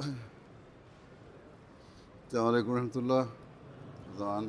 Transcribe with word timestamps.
السلام 0.00 2.46
علیکم 2.46 2.76
رحمۃ 2.76 2.94
اللہ 2.94 3.24
رضوان 4.12 4.48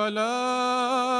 على 0.00 1.19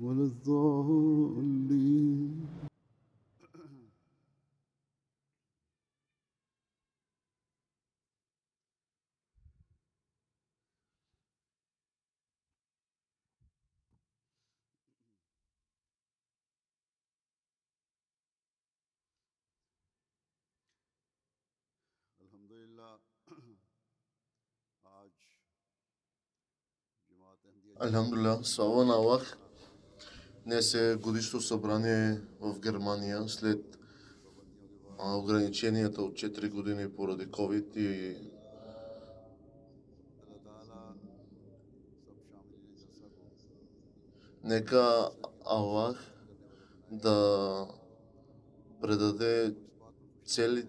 ولا 0.00 0.24
الحمد 22.20 22.52
لله 22.52 22.98
الحمد 27.82 28.14
لله 28.14 28.42
سوانا 28.42 28.94
وقت 28.94 29.45
Днес 30.46 30.74
е 30.74 30.96
годишно 31.02 31.40
събрание 31.40 32.20
в 32.40 32.60
Германия 32.60 33.28
след 33.28 33.78
ограниченията 34.98 36.02
от 36.02 36.12
4 36.12 36.50
години 36.50 36.88
поради 36.88 37.26
COVID 37.26 37.76
и 37.76 38.16
Нека 44.44 45.10
Аллах 45.44 46.12
да 46.90 47.66
предаде 48.80 49.54
цели, 50.24 50.66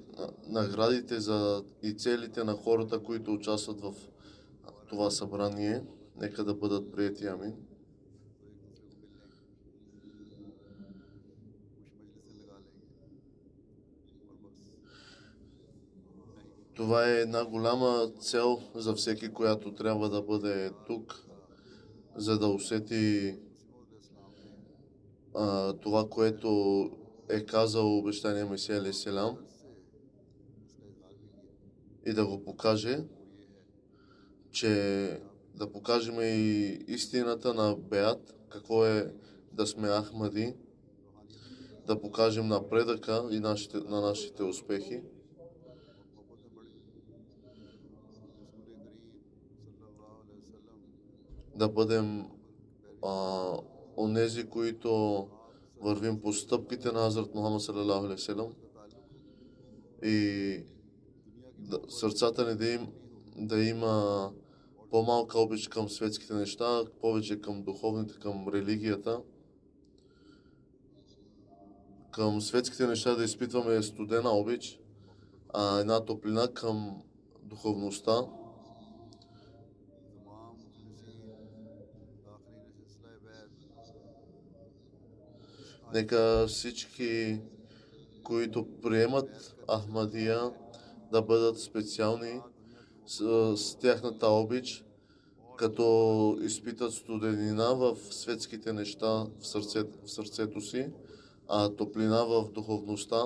наградите 0.48 1.20
за, 1.20 1.64
и 1.84 1.94
целите 1.94 2.44
на 2.44 2.54
хората, 2.54 3.04
които 3.04 3.34
участват 3.34 3.82
в 3.82 3.94
това 4.90 5.12
събрание. 5.12 5.84
Нека 6.16 6.44
да 6.44 6.54
бъдат 6.54 6.92
прияти. 6.92 7.28
Амин. 7.28 7.67
Това 16.78 17.10
е 17.10 17.22
една 17.22 17.46
голяма 17.46 18.12
цел 18.20 18.62
за 18.76 18.94
всеки, 18.94 19.34
която 19.34 19.76
трябва 19.76 20.10
да 20.10 20.22
бъде 20.22 20.72
тук, 20.88 21.26
за 22.16 22.40
да 22.40 22.48
усети 22.48 23.36
а, 25.36 25.74
това, 25.74 26.10
което 26.10 26.90
е 27.30 27.46
казал 27.46 27.98
обещания 27.98 28.46
Месия 28.46 28.94
Селам 28.94 29.38
и 32.06 32.14
да 32.14 32.28
го 32.28 32.44
покаже, 32.44 33.00
че 34.52 35.22
да 35.56 35.72
покажем 35.72 36.16
и 36.22 36.66
истината 36.88 37.54
на 37.54 37.76
Беат, 37.76 38.36
какво 38.50 38.86
е 38.86 39.14
да 39.54 39.68
сме 39.68 39.88
Ахмади, 39.88 40.56
да 41.88 42.02
покажем 42.02 42.48
напредъка 42.48 43.28
и 43.32 43.40
нашите, 43.40 43.78
на 43.78 44.02
нашите 44.02 44.44
успехи. 44.44 45.02
Да 51.58 51.70
бъдем 51.70 52.26
а, 53.06 53.54
онези, 53.98 54.50
които 54.50 55.28
вървим 55.82 56.22
по 56.22 56.34
стъпките 56.34 56.92
на 56.92 57.08
Азрат 57.08 57.36
Мухаммад 57.36 57.62
салалаху 57.62 58.08
и 60.04 60.64
да, 61.58 61.80
сърцата 61.90 62.50
ни 62.50 62.56
да, 62.56 62.70
им, 62.70 62.88
да 63.38 63.64
има 63.64 64.32
по-малка 64.90 65.40
обич 65.40 65.68
към 65.68 65.90
светските 65.90 66.34
неща, 66.34 66.84
повече 67.02 67.42
към 67.42 67.64
духовните, 67.64 68.20
към 68.20 68.48
религията. 68.54 69.22
Към 72.12 72.42
светските 72.42 72.88
неща 72.88 73.16
да 73.16 73.24
изпитваме 73.24 73.84
студена 73.84 74.30
обич, 74.30 74.80
а 75.54 75.80
една 75.80 76.06
топлина 76.06 76.48
към 76.48 77.02
духовността. 77.44 78.26
Нека 85.94 86.46
всички, 86.48 87.42
които 88.24 88.68
приемат 88.82 89.56
Ахмадия, 89.72 90.52
да 91.12 91.22
бъдат 91.22 91.60
специални 91.60 92.42
с, 93.06 93.58
с 93.58 93.76
тяхната 93.76 94.28
обич, 94.28 94.86
като 95.58 96.38
изпитат 96.42 96.94
студенина 96.94 97.76
в 97.76 97.98
светските 98.12 98.74
неща 98.74 99.26
в, 99.40 99.48
сърце, 99.48 99.84
в 99.84 100.12
сърцето 100.12 100.62
си, 100.62 100.90
а 101.48 101.70
топлина 101.70 102.26
в 102.26 102.52
духовността. 102.52 103.24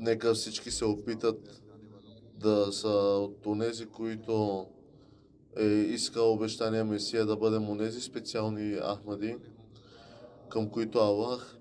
Нека 0.00 0.34
всички 0.34 0.70
се 0.70 0.84
опитат 0.84 1.62
да 2.36 2.72
са 2.72 2.88
от 2.88 3.58
тези, 3.60 3.86
които 3.86 4.66
е 5.56 5.64
искал 5.64 6.32
обещания 6.32 6.84
Месия 6.84 7.26
да 7.26 7.36
бъдем 7.36 7.70
онези 7.70 8.00
специални 8.00 8.74
Ахмади, 8.74 9.36
към 10.48 10.70
които 10.70 10.98
Аллах 10.98 11.56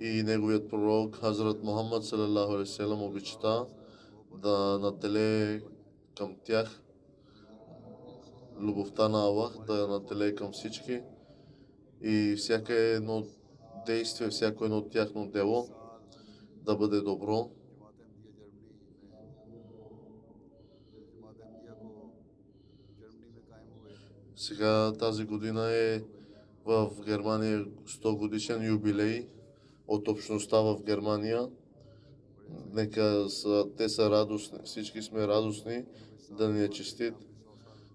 и 0.00 0.22
неговият 0.22 0.68
пророк 0.68 1.16
Хазрат 1.16 1.62
Мухаммад 1.62 2.04
салалаху 2.04 3.04
обичта 3.04 3.66
да 4.34 4.78
нателе 4.78 5.60
към 6.18 6.36
тях 6.44 6.82
любовта 8.60 9.08
на 9.08 9.22
Аллах, 9.22 9.58
да 9.66 9.88
нателе 9.88 10.34
към 10.34 10.52
всички 10.52 11.00
и 12.02 12.34
всяко 12.38 12.72
едно 12.72 13.24
действие, 13.86 14.28
всяко 14.28 14.64
едно 14.64 14.82
тяхно 14.82 15.30
дело 15.30 15.68
да 16.64 16.76
бъде 16.76 17.00
добро. 17.00 17.50
Сега 24.40 24.92
тази 24.98 25.24
година 25.24 25.70
е 25.70 26.02
в 26.64 26.90
Германия 27.04 27.66
100 27.86 28.16
годишен 28.16 28.66
юбилей 28.66 29.28
от 29.88 30.08
общността 30.08 30.60
в 30.60 30.82
Германия. 30.82 31.48
Нека 32.72 33.30
са, 33.30 33.66
те 33.76 33.88
са 33.88 34.10
радостни, 34.10 34.58
всички 34.64 35.02
сме 35.02 35.26
радостни 35.26 35.84
да 36.30 36.48
ни 36.48 36.64
е 36.64 36.68
честит, 36.68 37.14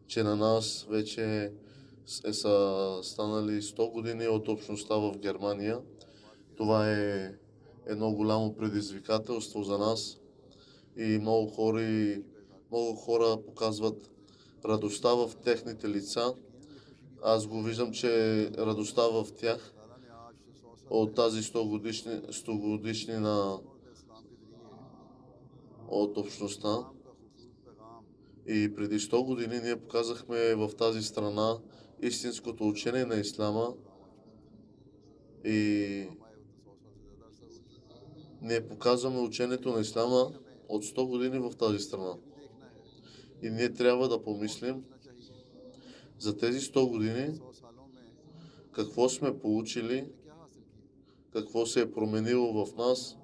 че 0.07 0.23
на 0.23 0.35
нас 0.35 0.85
вече 0.89 1.51
е, 2.25 2.33
са 2.33 2.99
станали 3.03 3.61
100 3.61 3.91
години 3.91 4.27
от 4.27 4.47
общността 4.47 4.95
в 4.95 5.17
Германия. 5.17 5.79
Това 6.57 6.91
е 6.91 7.31
едно 7.85 8.11
голямо 8.11 8.55
предизвикателство 8.55 9.63
за 9.63 9.77
нас 9.77 10.19
и 10.97 11.03
много 11.03 11.47
хора, 11.47 12.15
много 12.71 12.95
хора 12.95 13.37
показват 13.45 14.12
радостта 14.65 15.13
в 15.13 15.31
техните 15.43 15.89
лица. 15.89 16.35
Аз 17.23 17.47
го 17.47 17.61
виждам, 17.61 17.91
че 17.91 18.09
радостта 18.57 19.01
в 19.01 19.27
тях 19.39 19.73
от 20.89 21.15
тази 21.15 21.41
100 21.41 21.67
годишни, 21.67 22.11
100 22.11 22.59
годишни 22.59 23.13
на 23.13 23.59
от 25.87 26.17
общността. 26.17 26.77
И 28.47 28.75
преди 28.75 28.99
100 28.99 29.25
години 29.25 29.59
ние 29.63 29.79
показахме 29.79 30.55
в 30.55 30.69
тази 30.77 31.01
страна 31.01 31.57
истинското 32.01 32.67
учение 32.67 33.05
на 33.05 33.15
Ислама 33.15 33.73
и 35.45 36.07
ние 38.41 38.67
показваме 38.67 39.19
учението 39.19 39.71
на 39.71 39.81
Ислама 39.81 40.31
от 40.69 40.83
100 40.83 41.07
години 41.07 41.39
в 41.39 41.51
тази 41.57 41.79
страна. 41.79 42.13
И 43.43 43.49
ние 43.49 43.73
трябва 43.73 44.09
да 44.09 44.23
помислим 44.23 44.83
за 46.19 46.37
тези 46.37 46.59
100 46.59 46.89
години 46.89 47.39
какво 48.71 49.09
сме 49.09 49.39
получили, 49.39 50.07
какво 51.33 51.65
се 51.65 51.81
е 51.81 51.91
променило 51.91 52.65
в 52.65 52.75
нас. 52.75 53.17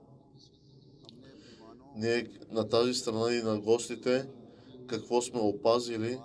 Ние 1.96 2.28
на 2.52 2.70
тази 2.70 2.94
страна 2.94 3.34
и 3.34 3.42
на 3.42 3.60
гостите, 3.60 4.30
какво 4.88 5.22
сме 5.22 5.40
опазили, 5.40 6.20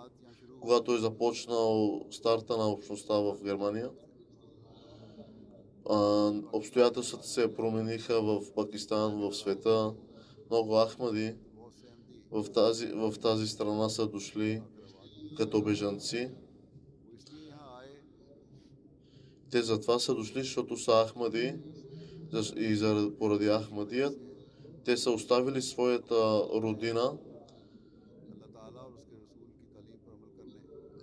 когато 0.60 0.94
е 0.94 0.98
започнал 0.98 2.00
старта 2.10 2.56
на 2.56 2.68
общността 2.68 3.14
в 3.14 3.36
Германия. 3.44 3.90
А, 5.90 6.32
обстоятелствата 6.52 7.28
се 7.28 7.54
промениха 7.54 8.22
в 8.22 8.52
Пакистан, 8.54 9.20
в 9.20 9.34
света. 9.34 9.94
Много 10.50 10.74
ахмади 10.74 11.34
в 12.34 12.52
тази, 12.52 12.86
в 12.86 13.14
тази 13.22 13.48
страна 13.48 13.88
са 13.88 14.06
дошли 14.06 14.62
като 15.36 15.62
бежанци. 15.62 16.30
Те 19.50 19.62
затова 19.62 19.98
са 19.98 20.14
дошли, 20.14 20.42
защото 20.42 20.76
са 20.76 21.06
Ахмади 21.08 21.54
и 22.56 23.12
поради 23.18 23.46
Ахмадият. 23.46 24.18
те 24.84 24.96
са 24.96 25.10
оставили 25.10 25.62
своята 25.62 26.42
родина 26.54 27.18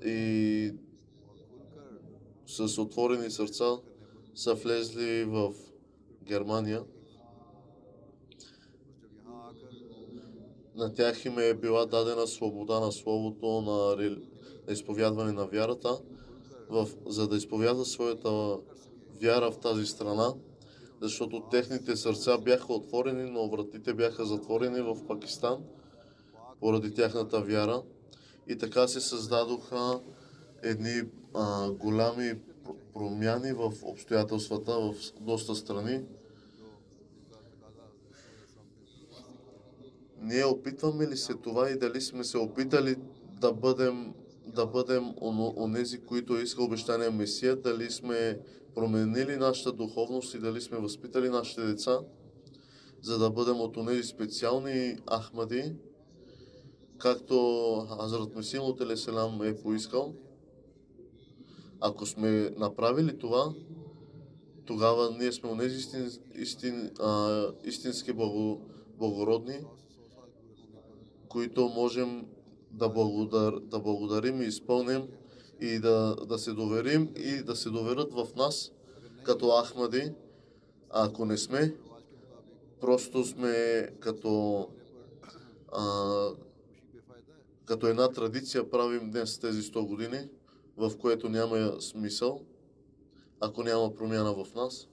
и 0.06 0.74
с 2.48 2.82
отворени 2.82 3.32
сърца 3.32 3.80
са 4.36 4.54
влезли 4.54 5.24
в 5.24 5.54
Германия. 6.24 6.84
На 10.76 10.94
тях 10.94 11.26
им 11.26 11.40
е 11.40 11.54
била 11.54 11.86
дадена 11.86 12.28
свобода 12.28 12.80
на 12.80 12.92
словото, 12.92 13.62
на, 13.62 13.98
рел- 13.98 14.22
на 14.68 14.74
изповядване 14.74 15.32
на 15.32 15.46
вярата, 15.46 16.00
в, 16.70 16.88
за 17.06 17.28
да 17.28 17.38
изповядат 17.38 17.88
своята 17.88 18.58
вяра 19.22 19.52
в 19.52 19.60
тази 19.60 19.86
страна, 19.86 20.34
защото 21.02 21.44
техните 21.52 21.96
сърца 21.96 22.38
бяха 22.38 22.74
отворени, 22.74 23.32
но 23.32 23.50
вратите 23.50 23.94
бяха 23.94 24.26
затворени 24.26 24.82
в 24.82 25.08
Пакистан 25.08 25.58
поради 26.60 26.94
тяхната 26.94 27.42
вяра. 27.42 27.84
И 28.48 28.58
така 28.58 28.88
се 28.88 29.02
създадоха 29.02 30.00
едни 30.64 31.02
а, 31.34 31.72
голями 31.72 32.34
пр- 32.66 32.76
промяни 32.94 33.54
в 33.54 33.74
обстоятелствата 33.84 34.80
в 34.80 34.96
доста 35.22 35.56
страни. 35.56 36.02
Ние 40.22 40.46
опитваме 40.46 41.08
ли 41.08 41.18
се 41.18 41.34
това 41.34 41.70
и 41.70 41.78
дали 41.78 42.02
сме 42.02 42.24
се 42.24 42.38
опитали 42.38 42.96
да 43.42 43.54
бъдем, 43.54 44.14
да 44.48 44.66
бъдем 44.66 45.14
онези, 45.58 46.02
които 46.02 46.38
иска 46.38 46.64
обещания 46.64 47.12
Месия, 47.12 47.56
дали 47.56 47.92
сме 47.92 48.40
променили 48.76 49.38
нашата 49.38 49.72
духовност 49.72 50.34
и 50.34 50.40
дали 50.40 50.62
сме 50.62 50.78
възпитали 50.78 51.30
нашите 51.30 51.62
деца, 51.62 52.00
за 53.02 53.18
да 53.18 53.30
бъдем 53.30 53.62
от 53.62 53.78
онези 53.78 54.04
специални 54.04 54.98
Ахмади, 55.12 55.74
както 56.98 57.36
Азрат 58.00 58.36
Месим 58.36 58.62
от 58.62 58.82
е 59.44 59.62
поискал. 59.64 60.14
Ако 61.80 62.06
сме 62.06 62.50
направили 62.58 63.20
това, 63.20 63.54
тогава 64.66 65.16
ние 65.20 65.32
сме 65.32 65.50
онези 65.50 65.78
истин, 65.78 66.12
истин, 66.36 66.92
а, 67.00 67.46
истински 67.64 68.14
благо, 68.14 68.62
благородни, 68.98 69.60
които 71.32 71.68
можем 71.68 72.26
да, 72.72 72.90
благодар, 72.90 73.60
да 73.60 73.80
благодарим 73.80 74.42
и 74.42 74.46
изпълним 74.46 75.08
и 75.62 75.80
да, 75.80 76.16
да 76.16 76.40
се 76.40 76.54
доверим 76.54 77.10
и 77.16 77.44
да 77.44 77.56
се 77.56 77.70
доверят 77.70 78.14
в 78.14 78.28
нас 78.36 78.72
като 79.24 79.64
Ахмади. 79.64 80.12
А 80.90 81.06
ако 81.06 81.26
не 81.26 81.38
сме, 81.38 81.76
просто 82.82 83.26
сме 83.26 83.88
като, 84.00 84.68
а, 85.72 86.28
като 87.66 87.88
една 87.88 88.10
традиция 88.10 88.70
правим 88.70 89.12
днес 89.12 89.40
тези 89.40 89.62
100 89.62 89.88
години, 89.88 90.30
в 90.78 90.98
което 90.98 91.30
няма 91.30 91.82
смисъл, 91.82 92.42
ако 93.40 93.64
няма 93.64 93.96
промяна 93.96 94.34
в 94.34 94.56
нас. 94.56 94.88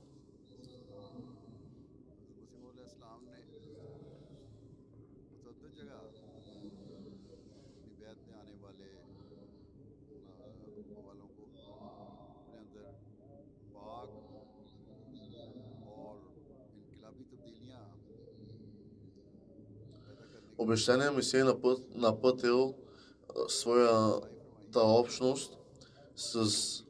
Обещания 20.59 21.13
Месия 21.13 21.45
напът, 21.45 21.95
напътил 21.95 22.75
а, 23.29 23.49
своята 23.49 24.81
общност 24.81 25.59
с 26.17 26.85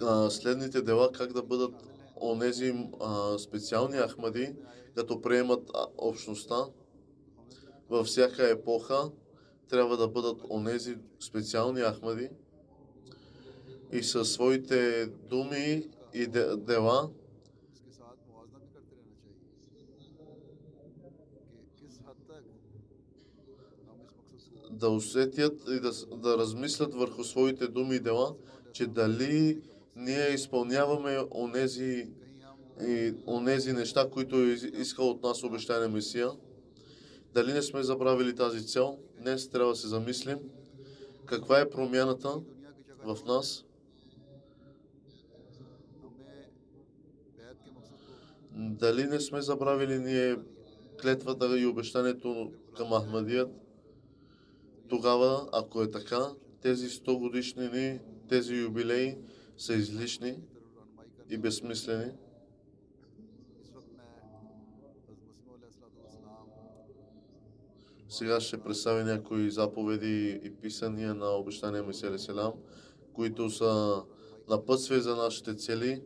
а, 0.00 0.30
следните 0.30 0.82
дела, 0.82 1.12
как 1.12 1.32
да 1.32 1.42
бъдат 1.42 1.74
онези 2.20 2.74
а, 3.00 3.38
специални 3.38 3.96
ахмади, 3.96 4.54
като 4.94 5.20
приемат 5.20 5.70
общността 5.98 6.66
във 7.90 8.06
всяка 8.06 8.50
епоха, 8.50 9.10
трябва 9.68 9.96
да 9.96 10.08
бъдат 10.08 10.42
онези 10.50 10.96
специални 11.20 11.80
ахмади. 11.80 12.30
И 13.92 14.02
със 14.02 14.32
своите 14.32 15.06
думи 15.06 15.90
и 16.14 16.26
де- 16.26 16.56
дела 16.56 17.10
да 24.78 24.88
усетят 24.88 25.62
и 25.68 25.80
да, 25.80 25.90
да 26.16 26.38
размислят 26.38 26.94
върху 26.94 27.24
своите 27.24 27.66
думи 27.66 27.96
и 27.96 28.00
дела, 28.00 28.34
че 28.72 28.86
дали 28.86 29.60
ние 29.96 30.28
изпълняваме 30.34 31.18
онези, 31.34 32.08
и, 32.82 33.14
онези 33.26 33.72
неща, 33.72 34.08
които 34.10 34.36
е 34.36 34.56
от 34.98 35.22
нас 35.22 35.44
обещания 35.44 35.88
Месия. 35.88 36.30
Дали 37.34 37.52
не 37.52 37.62
сме 37.62 37.82
забравили 37.82 38.34
тази 38.34 38.66
цел? 38.66 38.98
Днес 39.20 39.48
трябва 39.48 39.72
да 39.72 39.76
се 39.76 39.88
замислим 39.88 40.38
каква 41.26 41.60
е 41.60 41.70
промяната 41.70 42.40
в 43.04 43.18
нас. 43.26 43.64
Дали 48.52 49.04
не 49.04 49.20
сме 49.20 49.42
забравили 49.42 49.98
ние 49.98 50.36
клетвата 51.02 51.58
и 51.58 51.66
обещанието 51.66 52.52
към 52.76 52.88
Ахмадият? 52.88 53.50
тогава, 54.88 55.48
ако 55.52 55.82
е 55.82 55.90
така, 55.90 56.34
тези 56.60 56.88
100 56.88 57.18
годишнини, 57.18 58.00
тези 58.28 58.54
юбилеи 58.54 59.18
са 59.56 59.74
излишни 59.74 60.38
и 61.30 61.38
безсмислени. 61.38 62.12
Сега 68.08 68.40
ще 68.40 68.62
представя 68.62 69.04
някои 69.04 69.50
заповеди 69.50 70.40
и 70.44 70.50
писания 70.50 71.14
на 71.14 71.26
обещания 71.26 71.82
Месия 71.82 72.18
Селам, 72.18 72.52
които 73.12 73.50
са 73.50 74.02
напътствие 74.48 75.00
за 75.00 75.16
нашите 75.16 75.56
цели, 75.56 76.02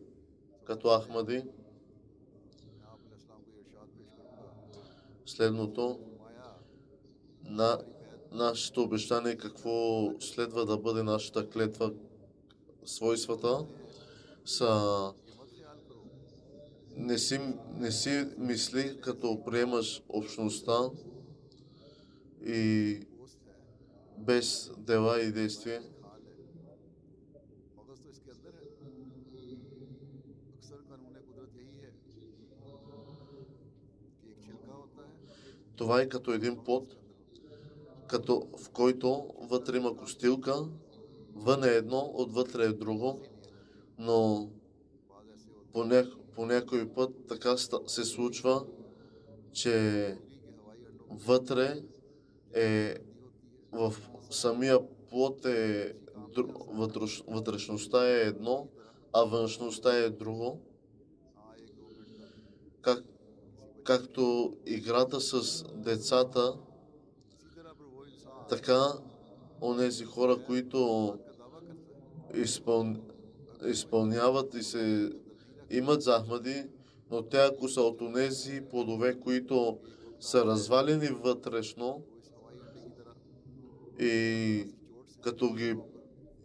като 0.64 1.00
Ахмади. 1.00 1.44
Следното, 5.26 6.00
на 7.44 7.78
нашето 8.38 8.82
обещание, 8.82 9.36
какво 9.36 10.10
следва 10.20 10.66
да 10.66 10.78
бъде 10.78 11.02
нашата 11.02 11.50
клетва, 11.50 11.92
свойствата 12.84 13.66
са 14.44 15.12
не 16.96 17.18
си, 17.18 17.40
не 17.74 17.90
си 17.92 18.24
мисли, 18.38 19.00
като 19.00 19.44
приемаш 19.44 20.02
общността 20.08 20.78
и 22.46 23.00
без 24.18 24.70
дела 24.78 25.20
и 25.20 25.32
действия. 25.32 25.82
Това 35.76 36.00
е 36.00 36.08
като 36.08 36.32
един 36.32 36.56
плод, 36.64 36.97
като 38.08 38.48
в 38.58 38.70
който 38.70 39.26
вътре 39.40 39.76
има 39.76 39.96
костилка, 39.96 40.66
вън 41.34 41.64
е 41.64 41.68
едно, 41.68 42.10
отвътре 42.14 42.64
е 42.64 42.72
друго, 42.72 43.20
но 43.98 44.48
по, 45.72 45.84
ня... 45.84 46.10
по 46.34 46.46
някой 46.46 46.88
път 46.88 47.10
така 47.28 47.56
се 47.86 48.04
случва, 48.04 48.66
че 49.52 50.16
вътре 51.10 51.82
е 52.54 52.96
в 53.72 53.94
самия 54.30 54.78
плод 55.10 55.44
е 55.44 55.94
вътреш... 56.72 57.24
вътрешността 57.28 58.08
е 58.08 58.20
едно, 58.20 58.68
а 59.12 59.24
външността 59.24 59.96
е 59.96 60.10
друго. 60.10 60.60
Как, 62.80 63.04
както 63.84 64.56
играта 64.66 65.20
с 65.20 65.64
децата 65.74 66.58
така 68.48 68.86
онези 69.62 70.04
хора, 70.04 70.36
които 70.46 71.14
изпълняват 73.66 74.54
и 74.54 74.62
се 74.62 75.12
имат 75.70 76.02
захмади, 76.02 76.64
но 77.10 77.22
те 77.22 77.36
ако 77.36 77.68
са 77.68 77.82
от 77.82 78.00
онези 78.00 78.60
плодове, 78.70 79.20
които 79.20 79.78
са 80.20 80.44
развалени 80.44 81.06
вътрешно 81.06 82.02
и 84.00 84.64
като, 85.20 85.52
ги, 85.52 85.76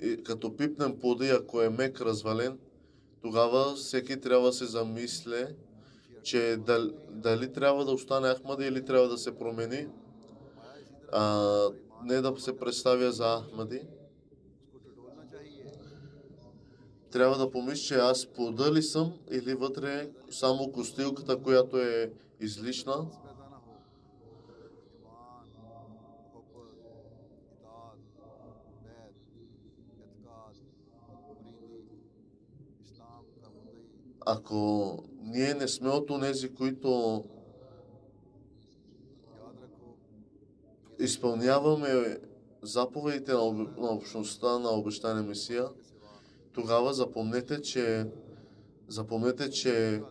и 0.02 0.24
като 0.24 0.56
пипнем 0.56 1.00
плоди, 1.00 1.30
ако 1.30 1.62
е 1.62 1.70
мек 1.70 2.02
развален, 2.02 2.60
тогава 3.22 3.76
всеки 3.76 4.20
трябва 4.20 4.48
да 4.48 4.54
се 4.54 4.66
замисле, 4.66 5.56
че 6.24 6.58
дали, 6.58 6.94
дали 7.10 7.54
трябва 7.54 7.86
да 7.86 7.92
остане 7.92 8.36
Ахмада 8.36 8.66
или 8.66 8.86
трябва 8.86 9.08
да 9.08 9.18
се 9.18 9.38
промени. 9.38 9.88
А, 11.12 11.68
не 12.06 12.22
да 12.22 12.34
се 12.38 12.58
представя 12.58 13.12
за 13.12 13.42
Ахмади, 13.42 13.82
трябва 17.12 17.38
да 17.38 17.52
помисля, 17.52 17.84
че 17.84 17.96
аз 17.96 18.26
плода 18.26 18.74
ли 18.74 18.84
съм 18.84 19.14
или 19.32 19.54
вътре 19.54 20.10
само 20.32 20.72
костилката, 20.72 21.38
която 21.38 21.78
е 21.78 22.12
излишна. 22.40 23.06
Ако 34.26 34.98
ние 35.22 35.54
не 35.54 35.68
сме 35.68 35.90
от 35.90 36.22
тези, 36.22 36.54
които 36.54 37.24
изпълняваме 41.04 42.18
заповедите 42.62 43.32
на, 43.32 43.68
общността 43.78 44.60
на 44.60 44.70
обещане 44.70 45.22
Месия, 45.22 45.68
тогава 46.54 46.94
запомнете, 46.94 47.62
че 47.62 48.06
запомнете, 48.88 49.50
че 49.50 50.02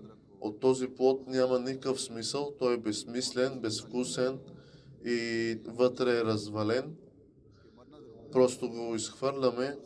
от 0.40 0.60
този 0.60 0.88
плод 0.88 1.26
няма 1.26 1.58
никакъв 1.58 2.00
смисъл. 2.00 2.52
Той 2.58 2.74
е 2.74 2.78
безсмислен, 2.78 3.60
безвкусен 3.60 4.38
и 5.04 5.58
вътре 5.66 6.18
е 6.18 6.24
развален. 6.24 6.96
Просто 8.32 8.70
го 8.70 8.94
изхвърляме. 8.94 9.76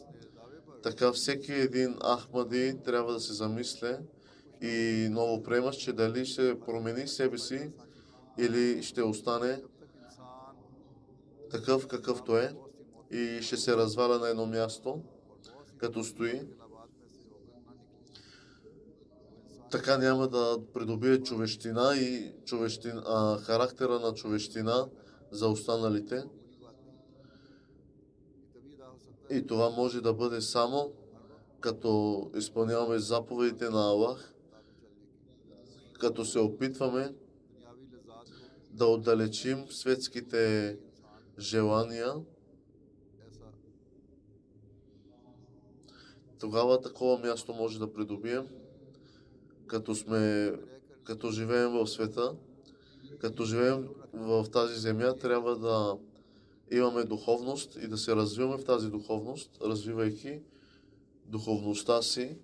Така 0.82 1.12
всеки 1.12 1.52
един 1.52 1.94
Ахмади 2.16 2.74
трябва 2.84 3.12
да 3.12 3.20
се 3.20 3.32
замисля 3.32 3.98
и 4.62 5.08
ново 5.10 5.42
приемаш, 5.42 5.76
че 5.76 5.92
дали 5.92 6.26
ще 6.26 6.60
промени 6.60 7.08
себе 7.08 7.38
си 7.38 7.70
или 8.38 8.82
ще 8.82 9.02
остане 9.02 9.62
такъв 11.50 11.86
какъвто 11.86 12.36
е 12.36 12.56
и 13.10 13.42
ще 13.42 13.56
се 13.56 13.76
разваля 13.76 14.18
на 14.18 14.28
едно 14.28 14.46
място, 14.46 15.02
като 15.78 16.04
стои. 16.04 16.42
Така 19.70 19.98
няма 19.98 20.28
да 20.28 20.58
придобие 20.74 21.22
човещина 21.22 21.96
и 21.96 22.32
човещина, 22.44 23.02
а, 23.06 23.38
характера 23.38 24.00
на 24.00 24.14
човещина 24.14 24.88
за 25.30 25.48
останалите. 25.48 26.24
И 29.30 29.46
това 29.46 29.70
може 29.70 30.00
да 30.00 30.14
бъде 30.14 30.40
само 30.40 30.92
като 31.60 32.30
изпълняваме 32.36 32.98
заповедите 32.98 33.70
на 33.70 33.88
Аллах, 33.88 34.34
като 35.92 36.24
се 36.24 36.38
опитваме 36.38 37.14
да 38.70 38.86
отдалечим 38.86 39.66
светските 39.70 40.76
желания, 41.38 42.14
тогава 46.38 46.80
такова 46.80 47.18
място 47.18 47.54
може 47.54 47.78
да 47.78 47.92
придобием, 47.92 48.48
като, 49.66 49.94
сме, 49.94 50.52
като 51.04 51.30
живеем 51.30 51.70
в 51.70 51.86
света, 51.86 52.34
като 53.18 53.44
живеем 53.44 53.88
в 54.12 54.46
тази 54.52 54.74
земя, 54.74 55.14
трябва 55.16 55.58
да 55.58 55.98
имаме 56.70 57.04
духовност 57.04 57.76
и 57.82 57.88
да 57.88 57.98
се 57.98 58.16
развиваме 58.16 58.58
в 58.58 58.64
тази 58.64 58.90
духовност, 58.90 59.58
развивайки 59.62 60.40
духовността 61.26 62.02
си. 62.02 62.36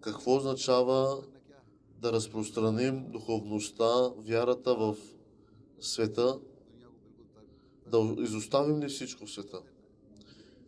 Какво 0.00 0.36
означава 0.36 1.22
да 2.00 2.12
разпространим 2.12 3.10
духовността, 3.10 4.10
вярата 4.16 4.74
в 4.74 4.96
света? 5.80 6.38
Да 7.86 8.14
изоставим 8.18 8.82
ли 8.82 8.88
всичко 8.88 9.26
в 9.26 9.30
света? 9.30 9.60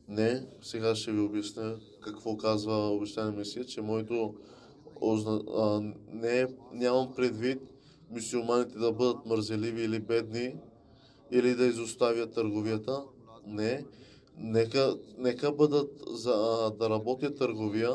Не, 0.08 0.46
сега 0.62 0.94
ще 0.94 1.12
ви 1.12 1.20
обясня 1.20 1.76
какво 2.00 2.36
казва 2.36 2.90
обещание 2.90 3.38
Месия, 3.38 3.64
че 3.64 3.80
моето 3.82 4.34
озна... 5.00 5.42
а, 5.56 5.80
не, 6.12 6.46
нямам 6.72 7.12
предвид 7.16 7.62
мусулманите 8.10 8.78
да 8.78 8.92
бъдат 8.92 9.26
мързеливи 9.26 9.82
или 9.82 10.00
бедни, 10.00 10.54
или 11.30 11.54
да 11.54 11.66
изоставят 11.66 12.32
търговията. 12.32 13.04
Не, 13.46 13.84
нека, 14.38 14.96
нека 15.18 15.52
бъдат 15.52 16.02
за, 16.10 16.30
а, 16.30 16.70
да 16.70 16.90
работят 16.90 17.38
търговия, 17.38 17.92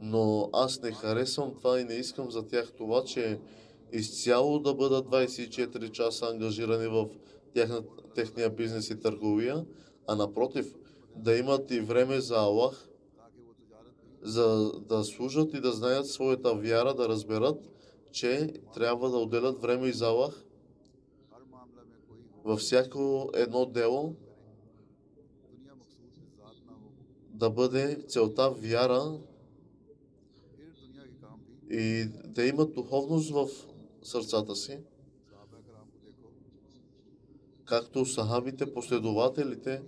но 0.00 0.50
аз 0.52 0.82
не 0.82 0.92
харесвам 0.92 1.54
това 1.54 1.80
и 1.80 1.84
не 1.84 1.94
искам 1.94 2.30
за 2.30 2.46
тях 2.46 2.72
това, 2.72 3.04
че 3.04 3.38
изцяло 3.92 4.58
да 4.58 4.74
бъдат 4.74 5.06
24 5.06 5.90
часа 5.90 6.26
ангажирани 6.26 6.86
в 6.86 7.08
техна, 7.54 7.82
техния 8.14 8.50
бизнес 8.50 8.90
и 8.90 9.00
търговия, 9.00 9.64
а 10.06 10.14
напротив, 10.14 10.74
да 11.16 11.36
имат 11.36 11.70
и 11.70 11.80
време 11.80 12.20
за 12.20 12.36
Аллах, 12.36 12.88
за 14.22 14.72
да 14.88 15.04
служат 15.04 15.54
и 15.54 15.60
да 15.60 15.72
знаят 15.72 16.06
своята 16.06 16.54
вяра, 16.54 16.94
да 16.94 17.08
разберат, 17.08 17.68
че 18.12 18.52
трябва 18.74 19.10
да 19.10 19.16
отделят 19.16 19.62
време 19.62 19.88
и 19.88 19.92
за 19.92 20.06
Аллах. 20.06 20.44
Във 22.44 22.60
всяко 22.60 23.30
едно 23.34 23.66
дело, 23.66 24.14
да 27.28 27.50
бъде 27.50 28.04
целта 28.08 28.50
вяра 28.50 29.18
и 31.70 32.04
да 32.24 32.46
имат 32.46 32.74
духовност 32.74 33.30
в 33.30 33.48
сърцата 34.02 34.56
си, 34.56 34.78
както 37.64 38.06
сахабите, 38.06 38.74
последователите, 38.74 39.82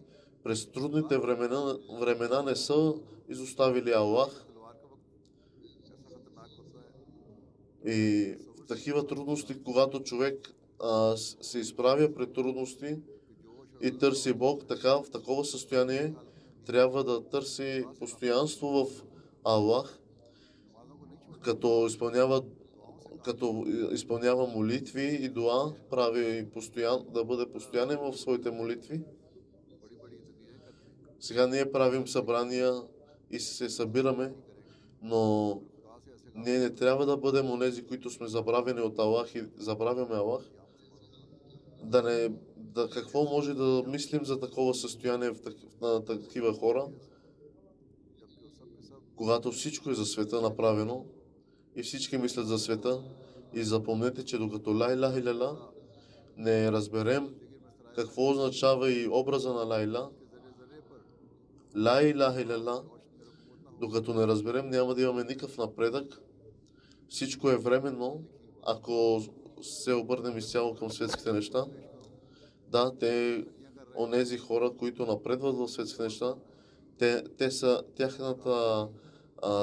през 0.45 0.71
трудните 0.71 1.19
времена, 1.19 1.79
времена 2.01 2.43
не 2.43 2.57
са 2.57 2.95
изоставили 3.29 3.93
Аллах. 3.93 4.47
И 7.87 8.35
в 8.59 8.67
такива 8.67 9.07
трудности, 9.07 9.63
когато 9.63 10.03
човек 10.03 10.55
а, 10.83 11.17
се 11.17 11.59
изправя 11.59 12.15
пред 12.15 12.33
трудности 12.33 12.97
и 13.83 13.99
търси 13.99 14.33
Бог, 14.33 14.67
така 14.67 14.97
в 14.97 15.11
такова 15.11 15.45
състояние 15.45 16.15
трябва 16.67 17.05
да 17.05 17.29
търси 17.29 17.85
постоянство 17.99 18.69
в 18.69 19.03
Аллах, 19.45 19.99
като 21.41 21.87
изпълнява 21.87 22.43
като 23.25 23.65
изпълнява 23.93 24.47
молитви 24.47 25.19
и 25.23 25.29
дуа, 25.29 25.75
прави 25.91 26.51
постоян, 26.51 27.07
да 27.15 27.25
бъде 27.25 27.47
постоянен 27.53 27.99
в 27.99 28.19
своите 28.19 28.51
молитви. 28.51 29.01
Сега 31.21 31.47
ние 31.47 31.73
правим 31.73 32.09
събрания 32.09 32.83
и 33.31 33.41
се 33.41 33.71
събираме, 33.71 34.33
но 35.03 35.61
ние 36.35 36.59
не 36.59 36.75
трябва 36.75 37.07
да 37.07 37.17
бъдем 37.17 37.51
онези, 37.51 37.83
които 37.83 38.11
сме 38.11 38.29
забравени 38.29 38.81
от 38.81 38.99
Аллах 38.99 39.35
и 39.35 39.43
забравяме 39.57 40.15
Аллах. 40.15 40.51
Да 41.83 42.03
не, 42.03 42.29
да, 42.57 42.91
какво 42.91 43.25
може 43.25 43.55
да 43.55 43.85
мислим 43.87 44.25
за 44.25 44.41
такова 44.41 44.75
състояние 44.75 45.31
в, 45.31 45.37
на 45.81 46.05
такива 46.05 46.55
хора, 46.55 46.87
когато 49.17 49.53
всичко 49.53 49.91
е 49.91 49.95
за 49.95 50.07
света 50.07 50.41
направено, 50.41 51.05
и 51.77 51.83
всички 51.83 52.19
мислят 52.19 52.47
за 52.47 52.59
света. 52.59 53.03
И 53.55 53.63
запомнете, 53.63 54.25
че 54.25 54.39
докато 54.39 54.71
лайла 54.71 55.19
илаха 55.19 55.57
не 56.37 56.73
разберем 56.73 57.35
какво 57.95 58.31
означава 58.31 58.93
и 58.93 59.09
образа 59.09 59.53
на 59.53 59.63
лайла. 59.63 60.11
Ла 61.77 62.83
докато 63.81 64.15
не 64.15 64.27
разберем, 64.27 64.71
няма 64.71 64.95
да 64.95 65.03
имаме 65.03 65.25
никакъв 65.25 65.59
напредък. 65.59 66.21
Всичко 67.09 67.51
е 67.51 67.57
временно, 67.57 68.23
ако 68.63 69.23
се 69.63 69.93
обърнем 69.93 70.39
изцяло 70.39 70.75
към 70.75 70.91
светските 70.91 71.33
неща. 71.33 71.67
Да, 72.69 72.93
те, 73.01 73.45
онези 73.99 74.39
хора, 74.39 74.71
които 74.79 75.07
напредват 75.07 75.57
в 75.57 75.69
светските 75.69 76.03
неща, 76.03 76.35
те, 76.99 77.25
те 77.39 77.51
са 77.51 77.83
тяхната 77.97 78.89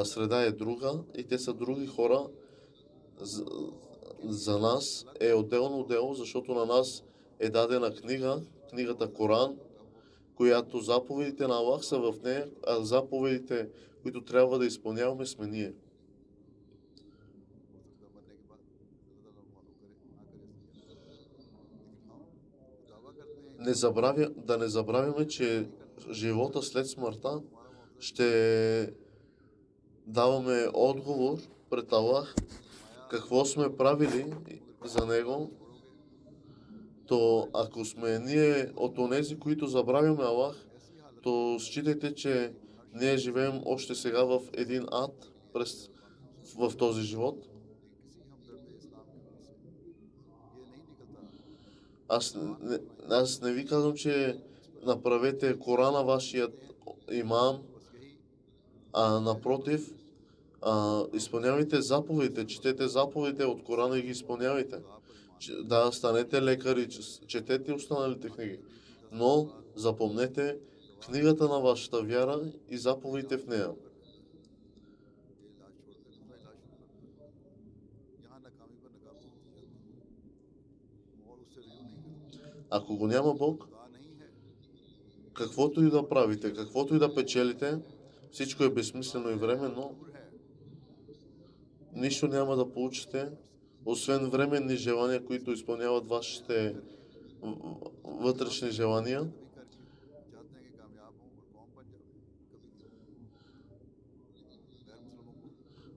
среда 0.03 0.41
е 0.41 0.51
друга 0.51 0.99
и 1.17 1.23
те 1.23 1.39
са 1.39 1.53
други 1.53 1.87
хора. 1.87 2.27
За, 3.19 3.45
за 4.23 4.59
нас 4.59 5.05
е 5.19 5.33
отделно 5.33 5.83
дело, 5.83 6.13
защото 6.13 6.53
на 6.53 6.65
нас 6.65 7.03
е 7.39 7.49
дадена 7.49 7.93
книга, 7.95 8.41
книгата 8.69 9.13
Коран, 9.13 9.57
която 10.35 10.79
заповедите 10.79 11.47
на 11.47 11.55
Аллах 11.55 11.85
са 11.85 11.99
в 11.99 12.15
нея, 12.23 12.49
а 12.67 12.83
заповедите, 12.83 13.69
които 14.03 14.23
трябва 14.23 14.59
да 14.59 14.65
изпълняваме, 14.65 15.25
сме 15.25 15.47
ние. 15.47 15.73
Не 23.59 23.73
забравя, 23.73 24.29
да 24.29 24.57
не 24.57 24.67
забравяме, 24.67 25.27
че 25.27 25.69
живота 26.11 26.61
след 26.61 26.87
смъртта 26.87 27.41
ще 27.99 28.81
е 28.81 28.89
даваме 30.09 30.67
отговор 30.73 31.37
пред 31.69 31.93
Аллах 31.93 32.35
какво 33.09 33.45
сме 33.45 33.77
правили 33.77 34.33
за 34.85 35.05
Него, 35.05 35.51
то 37.07 37.47
ако 37.53 37.85
сме 37.85 38.19
ние 38.19 38.71
от 38.75 38.97
онези, 38.97 39.39
които 39.39 39.67
забравяме 39.67 40.23
Аллах, 40.23 40.65
то 41.23 41.59
считайте, 41.59 42.15
че 42.15 42.53
ние 42.93 43.17
живеем 43.17 43.61
още 43.65 43.95
сега 43.95 44.23
в 44.23 44.39
един 44.53 44.85
ад 44.91 45.31
през, 45.53 45.89
в 46.57 46.77
този 46.77 47.01
живот. 47.01 47.45
Аз 52.07 52.35
не, 52.61 52.79
аз 53.09 53.41
не 53.41 53.53
ви 53.53 53.65
казвам, 53.65 53.95
че 53.95 54.39
направете 54.85 55.59
Корана 55.59 56.03
вашият 56.03 56.75
имам 57.11 57.61
а 58.93 59.19
напротив, 59.19 59.93
а, 60.61 61.03
изпълнявайте 61.13 61.81
заповедите, 61.81 62.47
четете 62.47 62.87
заповедите 62.87 63.45
от 63.45 63.63
Корана 63.63 63.99
и 63.99 64.01
ги 64.01 64.09
изпълнявайте. 64.09 64.79
Да, 65.63 65.91
станете 65.91 66.41
лекари, 66.41 66.87
четете 67.27 67.73
останалите 67.73 68.29
книги. 68.29 68.59
Но 69.11 69.49
запомнете 69.75 70.57
книгата 71.05 71.47
на 71.47 71.59
вашата 71.59 72.01
вяра 72.01 72.41
и 72.69 72.77
заповедите 72.77 73.37
в 73.37 73.47
нея. 73.47 73.71
Ако 82.69 82.97
го 82.97 83.07
няма 83.07 83.33
Бог, 83.33 83.67
каквото 85.33 85.83
и 85.83 85.89
да 85.89 86.09
правите, 86.09 86.53
каквото 86.53 86.95
и 86.95 86.99
да 86.99 87.15
печелите, 87.15 87.79
всичко 88.31 88.63
е 88.63 88.69
безсмислено 88.69 89.29
и 89.29 89.35
временно, 89.35 89.95
нищо 91.93 92.27
няма 92.27 92.55
да 92.55 92.73
получите, 92.73 93.29
освен 93.85 94.29
временни 94.29 94.75
желания, 94.75 95.25
които 95.25 95.51
изпълняват 95.51 96.07
вашите 96.07 96.75
вътрешни 98.03 98.71
желания. 98.71 99.31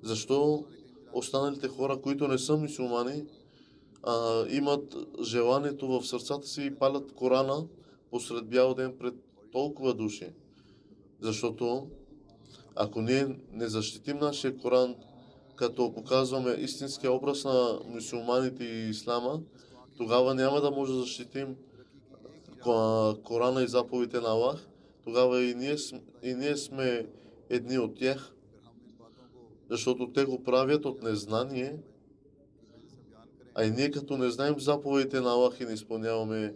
Защо 0.03 0.64
останалите 1.12 1.68
хора, 1.68 2.01
които 2.01 2.29
не 2.29 2.38
са 2.38 2.57
мусулмани, 2.57 3.25
а, 4.03 4.45
имат 4.51 4.97
желанието 5.23 5.88
в 5.88 6.07
сърцата 6.07 6.47
си 6.47 6.64
и 6.64 6.75
палят 6.75 7.12
Корана 7.12 7.66
посред 8.11 8.47
бял 8.47 8.75
ден 8.75 8.97
пред 8.99 9.14
толкова 9.53 9.95
души? 9.95 10.33
Защото 11.21 11.90
ако 12.77 13.01
ние 13.01 13.37
не 13.53 13.69
защитим 13.69 14.19
нашия 14.19 14.57
Коран, 14.59 14.97
като 15.57 15.93
показваме 15.95 16.51
истинския 16.51 17.13
образ 17.13 17.45
на 17.45 17.79
мусулманите 17.87 18.65
и 18.65 18.89
ислама, 18.91 19.41
тогава 19.97 20.35
няма 20.35 20.61
да 20.61 20.71
може 20.71 20.93
да 20.93 20.99
защитим 20.99 21.57
Ко- 22.63 23.23
Корана 23.25 23.63
и 23.63 23.69
заповедите 23.69 24.21
на 24.21 24.29
Аллах, 24.29 24.69
тогава 25.05 25.43
и 25.43 25.55
ние, 25.55 25.77
и 26.23 26.35
ние 26.35 26.57
сме 26.57 27.07
едни 27.51 27.79
от 27.79 27.99
тях, 27.99 28.33
защото 29.71 30.13
те 30.13 30.25
го 30.25 30.43
правят 30.43 30.85
от 30.85 31.03
незнание, 31.03 31.77
а 33.55 33.65
и 33.65 33.71
ние 33.71 33.91
като 33.91 34.17
не 34.17 34.31
знаем 34.31 34.61
заповедите 34.61 35.21
на 35.21 35.31
Аллах 35.31 35.61
и 35.61 35.65
не 35.65 35.73
изпълняваме 35.73 36.55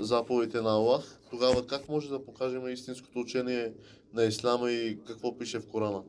заповедите 0.00 0.60
на 0.60 0.70
Аллах, 0.70 1.20
тогава 1.30 1.66
как 1.66 1.88
може 1.88 2.08
да 2.08 2.24
покажем 2.24 2.68
истинското 2.68 3.18
учение 3.18 3.72
на 4.14 4.24
Ислама 4.24 4.70
и 4.70 4.98
какво 5.06 5.38
пише 5.38 5.60
в 5.60 5.66
Корана? 5.66 6.02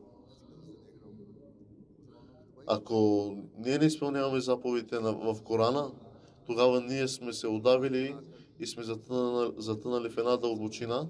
Ако 2.68 3.30
ние 3.58 3.78
не 3.78 3.86
изпълняваме 3.86 4.39
заповедите 4.39 5.00
в 5.00 5.38
Корана, 5.44 5.91
тогава 6.48 6.82
ние 6.82 7.08
сме 7.08 7.34
се 7.34 7.48
удавили 7.48 8.15
и 8.60 8.68
сме 8.68 8.84
затънали, 8.84 9.52
затънали 9.58 10.10
в 10.10 10.18
една 10.18 10.38
дълбочина. 10.38 11.08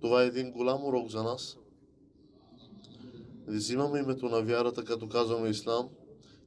Това 0.00 0.22
е 0.22 0.26
един 0.26 0.50
голям 0.50 0.84
урок 0.84 1.08
за 1.08 1.22
нас. 1.22 1.58
Не 3.46 3.56
взимаме 3.56 3.98
името 3.98 4.28
на 4.28 4.42
вярата, 4.42 4.84
като 4.84 5.08
казваме 5.08 5.48
ислам. 5.48 5.88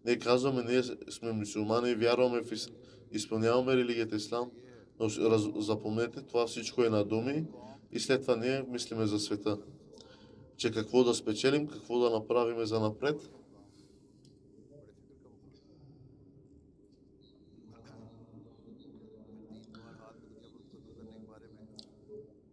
Не 0.05 0.19
казваме, 0.19 0.63
ние 0.63 0.83
сме 1.09 1.31
мусулмани, 1.31 1.95
вярваме 1.95 2.41
в 2.41 2.51
изпълняваме 3.11 3.75
религията 3.75 4.15
ислам. 4.15 4.51
Но 4.99 5.09
запомнете, 5.61 6.21
това 6.21 6.47
всичко 6.47 6.83
е 6.83 6.89
на 6.89 7.05
думи 7.05 7.45
и 7.95 7.99
след 7.99 8.21
това 8.21 8.35
ние 8.35 8.65
мислиме 8.69 9.05
за 9.05 9.19
света. 9.19 9.57
Че 10.57 10.71
какво 10.71 11.03
да 11.03 11.13
спечелим, 11.13 11.67
какво 11.67 11.99
да 11.99 12.09
направим 12.09 12.65
за 12.65 12.79
напред. 12.79 13.29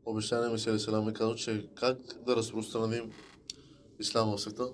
Обещания 0.05 0.51
Мисия 0.51 0.79
Селам 0.79 1.07
ми 1.07 1.13
казва, 1.13 1.35
че 1.35 1.69
как 1.75 1.99
да 2.27 2.37
разпространим 2.37 3.13
ислам 4.01 4.37
в 4.37 4.41
света. 4.41 4.69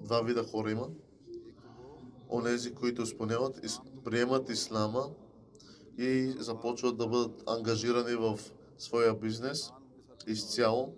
Два 0.00 0.22
вида 0.22 0.44
хора 0.44 0.70
има. 0.70 0.88
Онези, 2.30 2.74
които 2.74 3.02
изпълняват, 3.02 3.60
приемат 4.04 4.50
ислама 4.50 5.10
и 5.98 6.34
започват 6.38 6.96
да 6.96 7.06
бъдат 7.06 7.42
ангажирани 7.46 8.14
в 8.14 8.38
своя 8.78 9.14
бизнес 9.14 9.70
изцяло. 10.26 10.94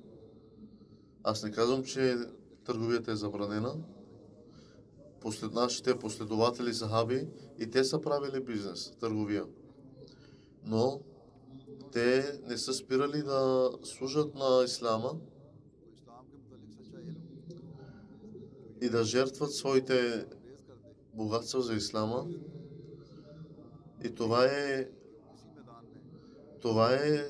Аз 1.23 1.43
не 1.43 1.51
казвам, 1.51 1.85
че 1.85 2.17
търговията 2.65 3.13
е 3.13 3.17
забранена. 3.17 3.75
Послед 5.21 5.53
нашите 5.53 5.99
последователи 5.99 6.75
сахаби 6.75 7.29
и 7.59 7.71
те 7.71 7.85
са 7.85 8.01
правили 8.01 8.41
бизнес, 8.41 8.93
търговия. 9.01 9.45
Но 10.65 11.01
те 11.93 12.41
не 12.47 12.59
са 12.59 12.75
спирали 12.75 13.23
да 13.23 13.71
служат 13.83 14.35
на 14.35 14.63
ислама 14.65 15.17
и 18.81 18.89
да 18.89 19.05
жертват 19.05 19.53
своите 19.53 20.27
богатства 21.15 21.63
за 21.63 21.75
ислама. 21.75 22.27
И 24.05 24.15
това 24.15 24.45
е 24.45 24.89
това 26.61 26.95
е 26.95 27.29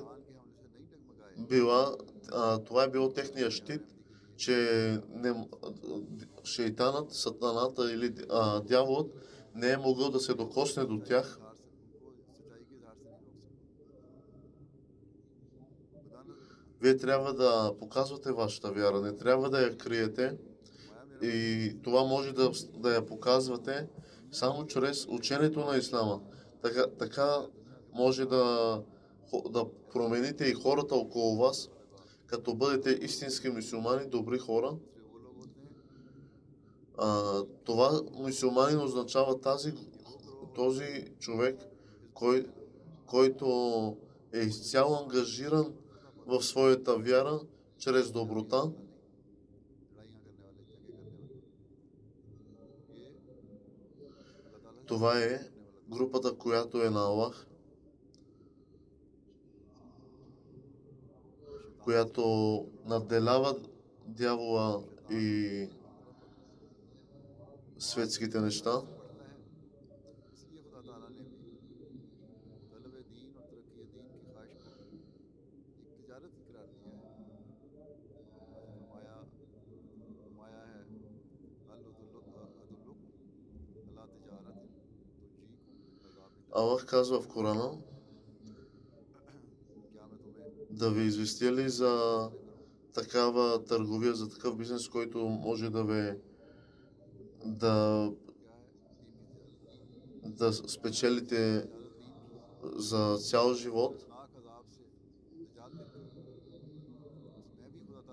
била, 1.39 1.97
а, 2.33 2.59
това 2.59 2.85
е 2.85 2.91
било 2.91 3.13
техния 3.13 3.51
щит, 3.51 3.83
че 4.37 4.57
не, 5.11 5.49
шейтанът, 6.45 7.13
сатаната 7.13 7.93
или 7.93 8.15
а, 8.31 8.61
дяволът 8.61 9.13
не 9.55 9.71
е 9.71 9.77
могъл 9.77 10.11
да 10.11 10.21
се 10.21 10.35
докосне 10.35 10.85
до 10.85 11.01
тях. 11.01 11.39
Вие 16.81 16.97
трябва 16.97 17.35
да 17.35 17.73
показвате 17.81 18.33
вашата 18.33 18.73
вяра, 18.73 19.01
не 19.01 19.17
трябва 19.17 19.51
да 19.51 19.61
я 19.63 19.77
криете. 19.77 20.37
И 21.23 21.77
това 21.83 22.05
може 22.05 22.33
да, 22.33 22.51
да 22.75 22.95
я 22.95 23.07
показвате 23.07 23.89
само 24.33 24.67
чрез 24.67 25.07
учението 25.09 25.61
на 25.61 25.77
ислама. 25.77 26.21
Така, 26.63 26.87
така 26.99 27.37
може 27.93 28.25
да, 28.25 28.83
да 29.51 29.67
промените 29.93 30.45
и 30.45 30.55
хората 30.55 30.95
около 30.95 31.37
вас, 31.37 31.71
като 32.27 32.55
бъдете 32.55 33.05
истински 33.05 33.49
мусулмани, 33.49 34.07
добри 34.07 34.39
хора. 34.39 34.77
А, 36.99 37.43
това 37.65 38.03
мусулманин 38.13 38.81
означава 38.81 39.41
тази, 39.41 39.75
този 40.55 41.05
човек, 41.19 41.61
кой, 42.15 42.47
който 43.07 43.47
е 44.33 44.39
изцяло 44.39 44.97
ангажиран 44.97 45.75
в 46.27 46.43
своята 46.43 46.99
вяра 46.99 47.41
чрез 47.79 48.11
доброта, 48.11 48.71
Това 54.87 55.19
е 55.19 55.41
групата, 55.89 56.35
която 56.35 56.83
е 56.83 56.91
на 56.91 57.01
Аллах, 57.01 57.47
която 61.87 62.67
надделява 62.85 63.57
дявола 64.07 64.83
и 65.11 65.69
светските 67.79 68.41
неща. 68.41 68.83
Аллах 86.53 86.87
казва 86.87 87.23
в 87.23 87.29
Корана, 87.29 87.79
да 90.77 90.91
ви 90.91 91.03
известя 91.03 91.53
ли 91.53 91.69
за 91.69 92.31
такава 92.95 93.65
търговия, 93.65 94.15
за 94.15 94.29
такъв 94.29 94.57
бизнес, 94.57 94.89
който 94.89 95.19
може 95.19 95.71
да 95.71 95.85
ви 95.85 96.19
да, 97.45 98.13
да 100.25 100.53
спечелите 100.53 101.69
за 102.77 103.19
цял 103.19 103.55
живот. 103.55 104.07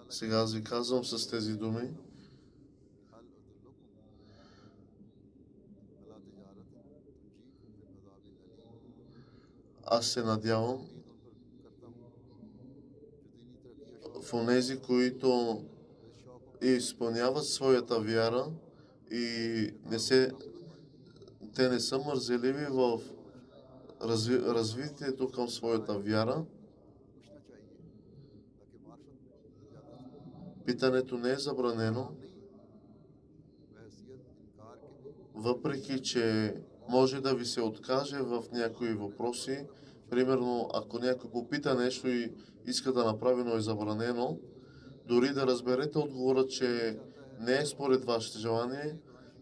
Сега 0.10 0.36
аз 0.36 0.54
ви 0.54 0.63
казвам 0.63 1.06
с 1.06 1.28
тези 1.28 1.54
думи. 1.54 1.93
Аз 9.86 10.08
се 10.08 10.23
надявам, 10.23 10.92
в 14.24 14.34
онези, 14.34 14.80
които 14.80 15.62
изпълняват 16.62 17.46
своята 17.46 18.00
вяра 18.00 18.46
и 19.12 19.74
не 19.86 20.00
се, 20.00 20.32
те 21.56 21.70
не 21.70 21.80
са 21.80 22.00
мързеливи 22.00 22.66
в 22.70 23.02
разви, 24.02 24.40
развитието 24.40 25.32
към 25.32 25.50
своята 25.50 26.00
вяра. 26.00 26.46
Питането 30.66 31.18
не 31.18 31.32
е 31.32 31.38
забранено, 31.38 32.10
въпреки 35.34 36.02
че 36.02 36.56
може 36.90 37.22
да 37.22 37.36
ви 37.36 37.46
се 37.46 37.62
откаже 37.62 38.18
в 38.18 38.44
някои 38.52 38.94
въпроси. 38.94 39.66
Примерно, 40.10 40.70
ако 40.74 41.00
някой 41.00 41.30
го 41.30 41.50
пита 41.50 41.76
нещо 41.76 42.08
и 42.08 42.32
иска 42.65 42.93
да 42.93 43.06
направи, 43.06 43.43
но 43.43 43.56
е 43.56 43.62
забранено, 43.62 44.38
дори 45.08 45.34
да 45.34 45.47
разберете 45.47 45.97
отговора, 45.97 46.47
че 46.47 46.99
не 47.39 47.58
е 47.58 47.65
според 47.65 48.06
вашите 48.06 48.39
желания, 48.39 48.97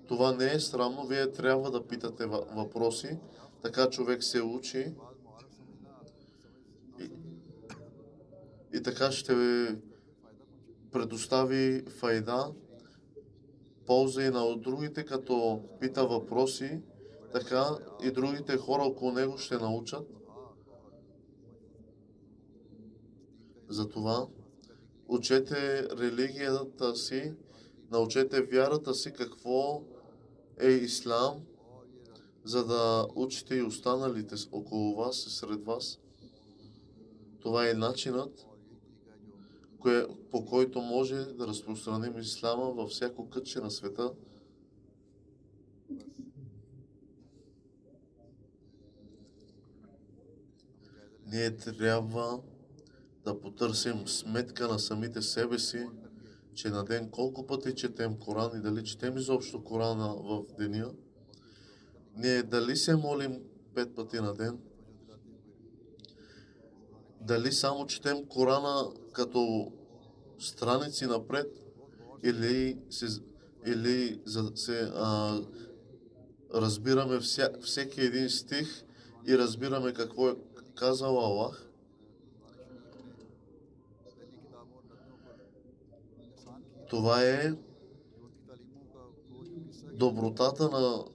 това 0.08 0.32
не 0.32 0.54
е 0.54 0.60
срамно, 0.60 1.08
вие 1.08 1.32
трябва 1.32 1.72
да 1.72 1.88
питате 1.88 2.26
въпроси, 2.26 3.20
така 3.62 3.90
човек 3.90 4.24
се 4.24 4.42
учи. 4.42 4.94
И, 7.00 7.12
и 8.74 8.84
така 8.84 9.12
ще 9.12 9.36
ви 9.36 9.78
предостави 10.92 11.86
файда, 11.90 12.54
полза 13.86 14.24
и 14.24 14.30
на 14.30 14.58
другите, 14.58 15.06
като 15.06 15.64
пита 15.80 16.08
въпроси, 16.08 16.82
така 17.32 17.66
и 18.04 18.12
другите 18.12 18.58
хора 18.58 18.84
около 18.84 19.12
него 19.12 19.38
ще 19.38 19.58
научат. 19.58 20.21
Затова 23.72 24.28
учете 25.08 25.90
религията 25.90 26.96
си, 26.96 27.34
научете 27.92 28.42
вярата 28.42 28.94
си 28.94 29.14
какво 29.14 29.84
е 30.60 30.68
ислам, 30.68 31.42
за 32.44 32.66
да 32.66 33.08
учите 33.16 33.56
и 33.56 33.62
останалите 33.62 34.36
около 34.52 34.96
вас 34.96 35.26
и 35.26 35.30
сред 35.30 35.66
вас. 35.66 36.00
Това 37.40 37.70
е 37.70 37.74
начинът, 37.74 38.48
кое, 39.80 40.08
по 40.32 40.46
който 40.46 40.82
може 40.82 41.16
да 41.16 41.48
разпространим 41.48 42.20
ислама 42.20 42.72
във 42.72 42.90
всяко 42.90 43.30
кътче 43.30 43.60
на 43.60 43.72
света. 43.72 44.14
Ние 51.28 51.56
трябва 51.56 52.42
да 53.26 53.42
потърсим 53.42 54.08
сметка 54.08 54.68
на 54.68 54.80
самите 54.80 55.22
себе 55.22 55.60
си, 55.60 55.88
че 56.54 56.70
на 56.70 56.86
ден 56.86 57.10
колко 57.10 57.48
пъти 57.48 57.76
четем 57.76 58.18
Коран 58.20 58.58
и 58.58 58.62
дали 58.62 58.84
четем 58.84 59.18
изобщо 59.18 59.64
Корана 59.64 60.14
в 60.16 60.44
деня. 60.60 60.92
Ние 62.16 62.44
дали 62.44 62.76
се 62.76 62.96
молим 62.96 63.42
пет 63.76 63.96
пъти 63.96 64.20
на 64.20 64.34
ден, 64.34 64.60
дали 67.22 67.52
само 67.52 67.86
четем 67.86 68.26
Корана 68.26 68.92
като 69.14 69.72
страници 70.40 71.06
напред 71.06 71.48
или, 72.24 72.80
се, 72.90 73.06
или 73.66 74.22
се, 74.56 74.92
а, 74.96 75.40
разбираме 76.54 77.20
вся, 77.20 77.50
всеки 77.62 78.02
един 78.02 78.30
стих 78.30 78.84
и 79.28 79.38
разбираме 79.38 79.94
какво 79.94 80.30
е 80.30 80.36
казал 80.76 81.20
Аллах. 81.20 81.71
Това 86.92 87.24
е 87.24 87.54
добротата 89.94 90.70
на 90.70 91.06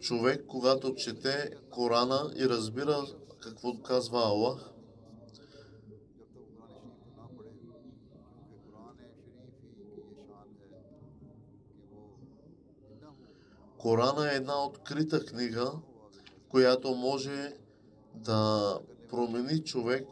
човек, 0.00 0.44
когато 0.46 0.94
чете 0.94 1.50
Корана 1.70 2.32
и 2.36 2.48
разбира 2.48 3.06
какво 3.40 3.82
казва 3.82 4.18
Аллах. 4.18 4.70
Корана 13.78 14.32
е 14.32 14.36
една 14.36 14.64
открита 14.64 15.24
книга, 15.24 15.72
която 16.48 16.94
може 16.94 17.56
да 18.14 18.78
промени 19.08 19.64
човек 19.64 20.06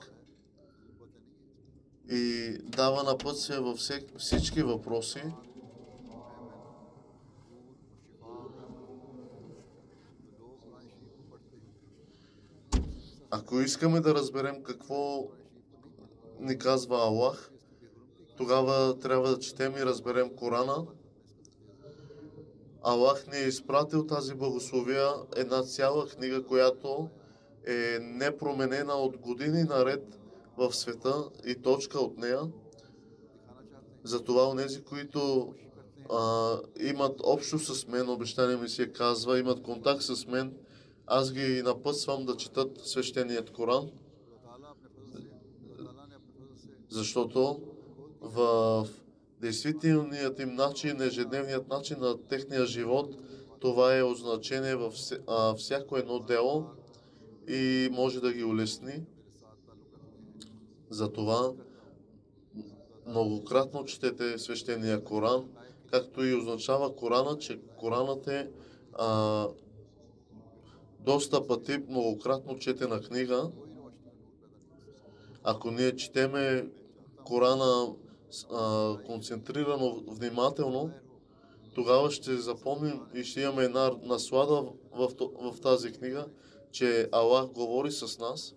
и 2.11 2.57
дава 2.63 3.03
на 3.03 3.11
път 3.11 3.25
напътствие 3.25 3.59
във 3.59 3.79
всички 4.19 4.63
въпроси. 4.63 5.23
Ако 13.31 13.61
искаме 13.61 14.01
да 14.01 14.15
разберем 14.15 14.63
какво 14.63 15.29
ни 16.41 16.59
казва 16.59 16.97
Аллах, 16.97 17.51
тогава 18.37 18.99
трябва 18.99 19.29
да 19.29 19.39
четем 19.39 19.77
и 19.77 19.85
разберем 19.85 20.37
Корана. 20.37 20.87
Аллах 22.83 23.27
ни 23.27 23.39
е 23.39 23.49
изпратил 23.49 24.07
тази 24.07 24.35
благословия, 24.35 25.09
една 25.37 25.63
цяла 25.63 26.09
книга, 26.09 26.45
която 26.45 27.09
е 27.67 27.99
непроменена 28.01 28.95
от 28.95 29.17
години 29.17 29.63
наред– 29.63 30.19
в 30.59 30.73
света 30.73 31.25
и 31.47 31.55
точка 31.55 31.99
от 31.99 32.19
нея. 32.19 32.41
Затова 34.05 34.49
у 34.49 34.55
нези, 34.55 34.83
които 34.83 35.55
а, 36.13 36.57
имат 36.81 37.21
общо 37.25 37.59
с 37.59 37.87
мен, 37.87 38.09
обещание 38.09 38.57
ми 38.57 38.69
се 38.69 38.93
казва, 38.93 39.39
имат 39.39 39.63
контакт 39.63 40.03
с 40.03 40.27
мен, 40.27 40.55
аз 41.07 41.33
ги 41.33 41.63
напътствам 41.63 42.27
да 42.27 42.37
четат 42.37 42.81
свещеният 42.85 43.51
Коран, 43.51 43.91
защото 46.89 47.61
в 48.21 48.87
действителният 49.41 50.41
им 50.41 50.55
начин, 50.55 51.01
ежедневният 51.01 51.69
начин 51.69 51.97
на 52.01 52.23
техния 52.23 52.67
живот, 52.67 53.15
това 53.61 53.97
е 53.97 54.03
означение 54.03 54.77
във 54.77 54.95
всяко 55.57 55.97
едно 55.97 56.21
дело 56.21 56.67
и 57.49 57.89
може 57.93 58.21
да 58.21 58.33
ги 58.33 58.45
улесни. 58.45 59.05
Затова 60.91 61.53
многократно 63.07 63.85
четете 63.85 64.39
свещения 64.39 65.05
Коран, 65.05 65.49
както 65.91 66.25
и 66.25 66.35
означава 66.35 66.97
Корана, 66.97 67.39
че 67.39 67.61
Коранът 67.77 68.27
е 68.29 68.51
а, 68.93 69.49
доста 71.01 71.47
пъти 71.47 71.79
многократно 71.89 72.59
четена 72.59 73.01
книга. 73.01 73.51
Ако 75.45 75.71
ние 75.71 75.97
четеме 75.97 76.69
Корана 77.25 77.95
а, 78.53 78.97
концентрирано, 79.07 80.03
внимателно, 80.09 80.91
тогава 81.75 82.11
ще 82.11 82.37
запомним 82.37 83.01
и 83.15 83.25
ще 83.25 83.41
имаме 83.41 83.65
една 83.65 83.91
наслада 84.03 84.65
в, 84.93 85.17
то- 85.17 85.33
в 85.39 85.61
тази 85.61 85.93
книга, 85.93 86.27
че 86.73 87.09
Аллах 87.13 87.47
говори 87.47 87.93
с 87.93 88.19
нас. 88.19 88.55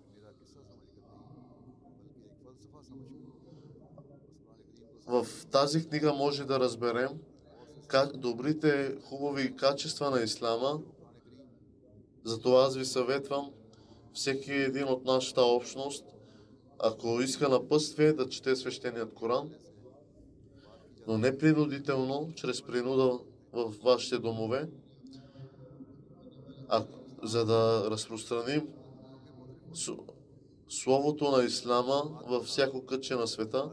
В 5.12 5.26
тази 5.50 5.88
книга 5.88 6.12
може 6.12 6.44
да 6.44 6.60
разберем 6.60 7.08
ка- 7.86 8.10
добрите, 8.14 8.96
хубави 9.04 9.56
качества 9.56 10.10
на 10.10 10.22
Ислама. 10.22 10.80
Затова 12.24 12.62
аз 12.62 12.76
ви 12.76 12.84
съветвам 12.84 13.50
всеки 14.14 14.52
един 14.52 14.88
от 14.88 15.04
нашата 15.04 15.42
общност, 15.42 16.04
ако 16.78 17.20
иска 17.20 17.48
напътствие, 17.48 18.12
да 18.12 18.28
чете 18.28 18.56
свещеният 18.56 19.14
Коран, 19.14 19.50
но 21.06 21.18
не 21.18 21.38
принудително, 21.38 22.32
чрез 22.34 22.62
принуда 22.62 23.18
в 23.52 23.74
вашите 23.82 24.18
домове, 24.18 24.68
а 26.68 26.84
за 27.22 27.44
да 27.44 27.90
разпространим 27.90 28.68
Словото 30.68 31.30
на 31.30 31.44
Ислама 31.44 32.02
във 32.26 32.44
всяко 32.44 32.86
кътче 32.86 33.14
на 33.14 33.26
света, 33.26 33.70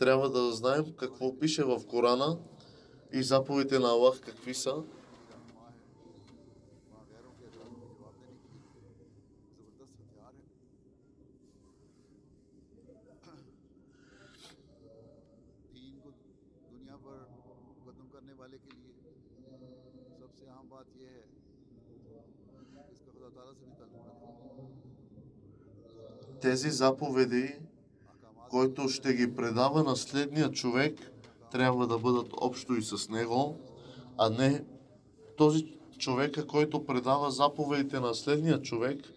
трябва 0.00 0.30
да 0.30 0.52
знаем 0.52 0.84
какво 0.98 1.38
пише 1.38 1.64
в 1.64 1.86
Корана 1.86 2.38
и 3.12 3.22
заповедите 3.22 3.78
на 3.78 3.88
Аллах 3.88 4.20
какви 4.20 4.54
са. 4.54 4.82
Тези 26.40 26.70
заповеди 26.70 27.69
който 28.50 28.88
ще 28.88 29.14
ги 29.14 29.36
предава 29.36 29.82
на 29.82 29.96
следния 29.96 30.50
човек, 30.50 31.12
трябва 31.52 31.86
да 31.86 31.98
бъдат 31.98 32.26
общо 32.40 32.74
и 32.74 32.82
с 32.82 33.08
него, 33.08 33.58
а 34.18 34.30
не 34.30 34.64
този 35.36 35.66
човека, 35.98 36.46
който 36.46 36.84
предава 36.84 37.30
заповедите 37.30 38.00
на 38.00 38.14
следния 38.14 38.62
човек 38.62 39.12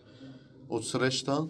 от 0.70 0.86
среща, 0.86 1.48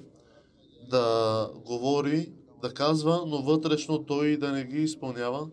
да 0.90 1.50
говори, 1.66 2.32
да 2.62 2.74
казва, 2.74 3.24
но 3.28 3.42
вътрешно 3.42 4.04
той 4.04 4.38
да 4.38 4.52
не 4.52 4.64
ги 4.64 4.82
изпълнява. 4.82 5.48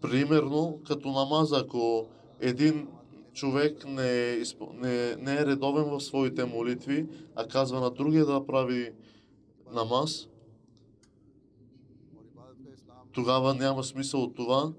Примерно, 0.00 0.80
като 0.86 1.12
намаз, 1.12 1.52
ако 1.52 2.06
един 2.40 2.88
човек 3.32 3.84
не 3.88 4.32
е, 4.32 4.42
не, 4.74 5.16
не 5.16 5.32
е 5.34 5.46
редовен 5.46 5.84
в 5.84 6.00
своите 6.00 6.44
молитви, 6.44 7.06
а 7.36 7.48
казва 7.48 7.80
на 7.80 7.90
другия 7.90 8.26
да 8.26 8.46
прави 8.46 8.90
намаз, 9.72 10.28
тогава 13.14 13.54
няма 13.54 13.84
смисъл 13.84 14.22
от 14.22 14.34
това. 14.34 14.72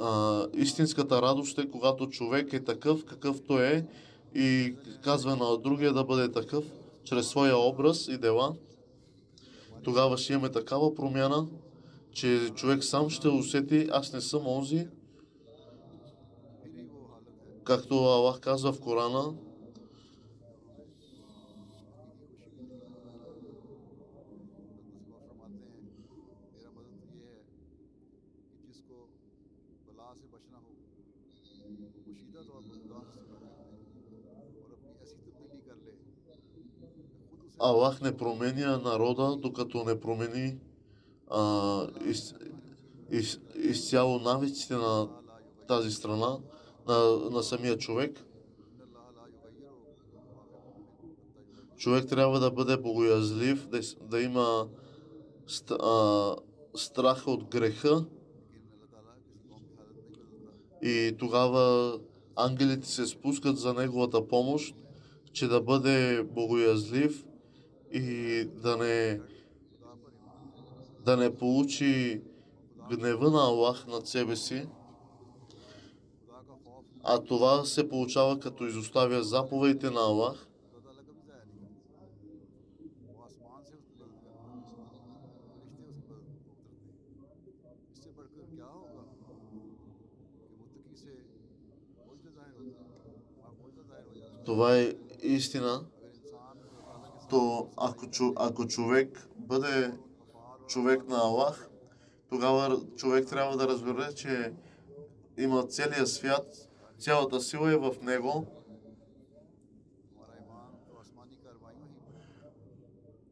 А, 0.00 0.46
истинската 0.54 1.22
радост 1.22 1.58
е, 1.58 1.70
когато 1.70 2.08
човек 2.08 2.52
е 2.52 2.64
такъв, 2.64 3.04
какъвто 3.04 3.60
е 3.60 3.86
и 4.34 4.74
казва 5.02 5.36
на 5.36 5.58
другия 5.58 5.92
да 5.92 6.04
бъде 6.04 6.32
такъв, 6.32 6.64
чрез 7.04 7.28
своя 7.28 7.56
образ 7.56 8.08
и 8.08 8.18
дела. 8.18 8.54
Тогава 9.82 10.18
ще 10.18 10.32
имаме 10.32 10.48
такава 10.48 10.94
промяна, 10.94 11.46
че 12.12 12.50
човек 12.54 12.84
сам 12.84 13.10
ще 13.10 13.28
усети, 13.28 13.88
аз 13.92 14.12
не 14.12 14.20
съм 14.20 14.46
онзи, 14.46 14.86
както 17.64 17.94
Аллах 17.94 18.40
казва 18.40 18.72
в 18.72 18.80
Корана, 18.80 19.32
Аллах 37.64 38.00
не 38.00 38.16
променя 38.16 38.76
народа, 38.78 39.36
докато 39.36 39.84
не 39.84 40.00
промени 40.00 40.58
а, 41.30 41.86
из, 42.04 42.34
из, 43.10 43.40
изцяло 43.54 44.18
навиците 44.18 44.74
на 44.74 45.08
тази 45.68 45.90
страна, 45.90 46.38
на, 46.88 47.16
на 47.30 47.42
самия 47.42 47.78
човек. 47.78 48.24
Човек 51.76 52.08
трябва 52.08 52.40
да 52.40 52.50
бъде 52.50 52.76
богоязлив, 52.76 53.68
да, 53.68 53.80
да 54.10 54.20
има 54.22 54.68
а, 55.70 56.36
страх 56.74 57.26
от 57.26 57.44
греха 57.44 58.04
и 60.82 61.16
тогава 61.18 61.98
ангелите 62.36 62.88
се 62.88 63.06
спускат 63.06 63.58
за 63.58 63.74
неговата 63.74 64.28
помощ, 64.28 64.74
че 65.32 65.48
да 65.48 65.60
бъде 65.60 66.22
богоязлив 66.22 67.24
и 67.92 68.44
да 68.44 68.76
не, 68.76 69.20
да 71.04 71.16
не 71.16 71.36
получи 71.36 72.22
гнева 72.90 73.30
на 73.30 73.44
Аллах 73.44 73.86
над 73.86 74.08
себе 74.08 74.36
си, 74.36 74.66
а 77.02 77.18
това 77.18 77.64
се 77.64 77.88
получава 77.88 78.40
като 78.40 78.66
изоставя 78.66 79.22
заповедите 79.22 79.90
на 79.90 80.00
Аллах 80.00 80.48
Това 94.44 94.78
е 94.78 94.94
истина. 95.22 95.84
Защото 97.32 97.70
ако, 97.76 98.06
ако 98.36 98.66
човек 98.66 99.28
бъде 99.36 99.92
човек 100.66 101.08
на 101.08 101.16
Аллах, 101.16 101.70
тогава 102.28 102.80
човек 102.96 103.28
трябва 103.28 103.56
да 103.56 103.68
разбере, 103.68 104.14
че 104.14 104.52
има 105.38 105.66
целия 105.66 106.06
свят, 106.06 106.68
цялата 106.98 107.40
сила 107.40 107.72
е 107.72 107.76
в 107.76 107.94
него. 108.02 108.46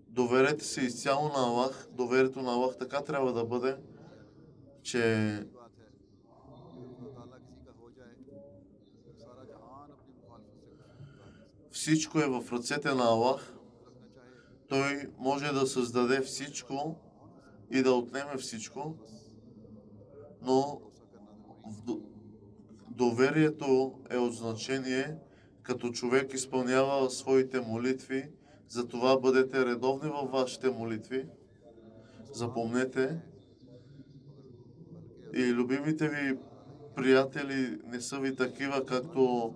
Доверете 0.09 0.65
се 0.65 0.81
изцяло 0.81 1.29
на 1.29 1.47
Аллах, 1.47 1.89
доверието 1.93 2.43
на 2.43 2.53
Аллах 2.53 2.77
така 2.77 3.01
трябва 3.01 3.33
да 3.33 3.45
бъде, 3.45 3.77
че 4.83 5.47
всичко 11.71 12.19
е 12.19 12.27
в 12.27 12.53
ръцете 12.53 12.95
на 12.95 13.05
Аллах. 13.05 13.60
Той 14.71 15.09
може 15.19 15.53
да 15.53 15.67
създаде 15.67 16.21
всичко 16.21 16.97
и 17.71 17.83
да 17.83 17.93
отнеме 17.93 18.37
всичко, 18.37 18.95
но 20.43 20.81
доверието 22.91 23.99
е 24.11 24.17
от 24.17 24.35
значение, 24.35 25.17
като 25.63 25.91
човек 25.91 26.35
изпълнява 26.35 27.11
своите 27.11 27.61
молитви, 27.61 28.31
затова 28.69 29.19
бъдете 29.19 29.67
редовни 29.67 30.11
във 30.11 30.31
вашите 30.31 30.71
молитви. 30.71 31.27
Запомнете, 32.33 33.21
и 35.35 35.53
любимите 35.53 36.09
ви 36.09 36.39
приятели 36.97 37.79
не 37.87 38.01
са 38.01 38.19
ви 38.19 38.37
такива, 38.37 38.87
както 38.87 39.55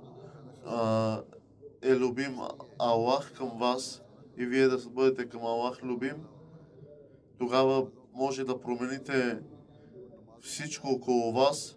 а, 0.66 1.20
е 1.82 1.96
любим 1.96 2.38
Аллах 2.78 3.32
към 3.32 3.58
вас, 3.58 4.03
и 4.36 4.46
вие 4.46 4.68
да 4.68 4.78
бъдете 4.90 5.28
към 5.28 5.42
Аллах 5.42 5.82
любим, 5.82 6.16
тогава 7.38 7.86
може 8.12 8.44
да 8.44 8.60
промените 8.60 9.38
всичко 10.40 10.88
около 10.88 11.32
вас 11.32 11.76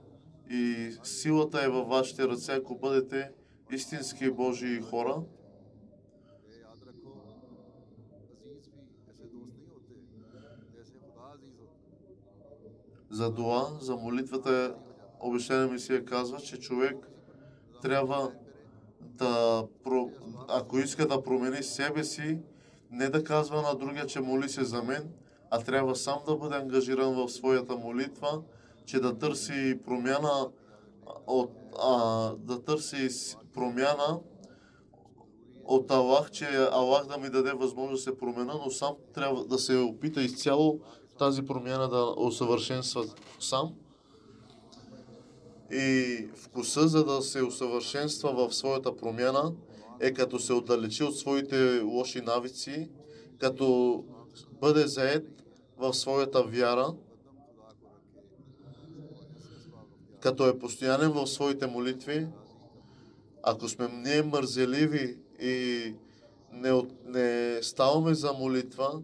и 0.49 0.91
силата 1.03 1.63
е 1.63 1.69
във 1.69 1.87
вашите 1.87 2.27
ръце, 2.27 2.53
ако 2.53 2.75
бъдете 2.75 3.31
истински 3.71 4.31
Божии 4.31 4.81
хора. 4.81 5.21
За 13.09 13.31
дуа, 13.31 13.77
за 13.81 13.95
молитвата, 13.95 14.75
обещание 15.19 15.71
ми 15.71 15.79
се 15.79 16.05
казва, 16.05 16.39
че 16.39 16.59
човек 16.59 16.95
трябва 17.81 18.31
да, 19.01 19.63
ако 20.47 20.79
иска 20.79 21.07
да 21.07 21.23
промени 21.23 21.63
себе 21.63 22.03
си, 22.03 22.39
не 22.91 23.09
да 23.09 23.23
казва 23.23 23.61
на 23.61 23.75
другия, 23.75 24.05
че 24.05 24.19
моли 24.19 24.49
се 24.49 24.63
за 24.63 24.83
мен, 24.83 25.09
а 25.51 25.59
трябва 25.59 25.95
сам 25.95 26.17
да 26.27 26.35
бъде 26.35 26.55
ангажиран 26.55 27.15
в 27.15 27.29
своята 27.29 27.75
молитва, 27.75 28.41
че 28.85 28.99
да 28.99 29.17
търси 29.17 29.79
промяна 29.85 30.49
от, 31.27 31.51
а, 31.83 32.31
да 32.37 32.63
търси 32.63 33.35
промяна 33.53 34.19
от 35.65 35.91
Аллах, 35.91 36.31
че 36.31 36.45
Аллах 36.71 37.05
да 37.05 37.17
ми 37.17 37.29
даде 37.29 37.53
възможност 37.53 38.05
да 38.05 38.11
се 38.11 38.17
променя, 38.17 38.53
но 38.65 38.71
сам 38.71 38.95
трябва 39.13 39.45
да 39.45 39.59
се 39.59 39.77
опита 39.77 40.21
изцяло 40.21 40.79
тази 41.19 41.45
промяна 41.45 41.89
да 41.89 42.13
усъвършенства 42.17 43.05
сам. 43.39 43.73
И 45.71 46.27
вкуса, 46.35 46.87
за 46.87 47.05
да 47.05 47.21
се 47.21 47.43
усъвършенства 47.43 48.33
в 48.33 48.55
своята 48.55 48.97
промяна, 48.97 49.53
е 49.99 50.13
като 50.13 50.39
се 50.39 50.53
отдалечи 50.53 51.03
от 51.03 51.17
своите 51.17 51.79
лоши 51.81 52.21
навици, 52.21 52.89
като 53.39 54.03
бъде 54.61 54.87
заед 54.87 55.43
в 55.77 55.93
своята 55.93 56.43
вяра, 56.43 56.93
като 60.19 60.47
е 60.47 60.59
постоянен 60.59 61.11
в 61.11 61.27
своите 61.27 61.67
молитви, 61.67 62.27
ако 63.43 63.69
сме 63.69 63.87
ние 63.87 64.21
мързеливи 64.23 65.17
и 65.41 65.93
не, 66.51 66.71
от- 66.71 67.05
не 67.05 67.59
ставаме 67.63 68.13
за 68.13 68.33
молитва 68.33 69.01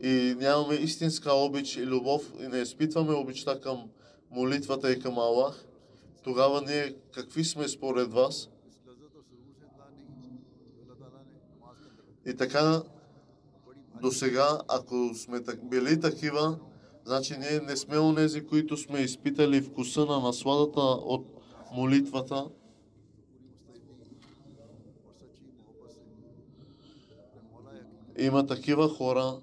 и 0.00 0.34
нямаме 0.38 0.74
истинска 0.74 1.32
обич 1.32 1.76
и 1.76 1.86
любов 1.86 2.32
и 2.40 2.48
не 2.48 2.58
изпитваме 2.58 3.14
обичта 3.14 3.60
към 3.60 3.90
молитвата 4.30 4.92
и 4.92 5.00
към 5.00 5.18
Аллах, 5.18 5.64
тогава 6.22 6.62
ние 6.62 6.94
какви 7.12 7.44
сме 7.44 7.68
според 7.68 8.12
вас? 8.12 8.48
И 12.26 12.36
така, 12.36 12.82
до 14.02 14.10
сега, 14.10 14.58
ако 14.68 15.14
сме 15.14 15.40
били 15.62 16.00
такива, 16.00 16.58
значи 17.04 17.36
ние 17.38 17.60
не 17.60 17.76
сме 17.76 17.98
онези, 17.98 18.46
които 18.46 18.76
сме 18.76 18.98
изпитали 18.98 19.62
вкуса 19.62 20.06
на 20.06 20.20
насладата 20.20 20.80
от 20.80 21.26
молитвата, 21.72 22.46
има 28.18 28.46
такива 28.46 28.88
хора, 28.88 29.38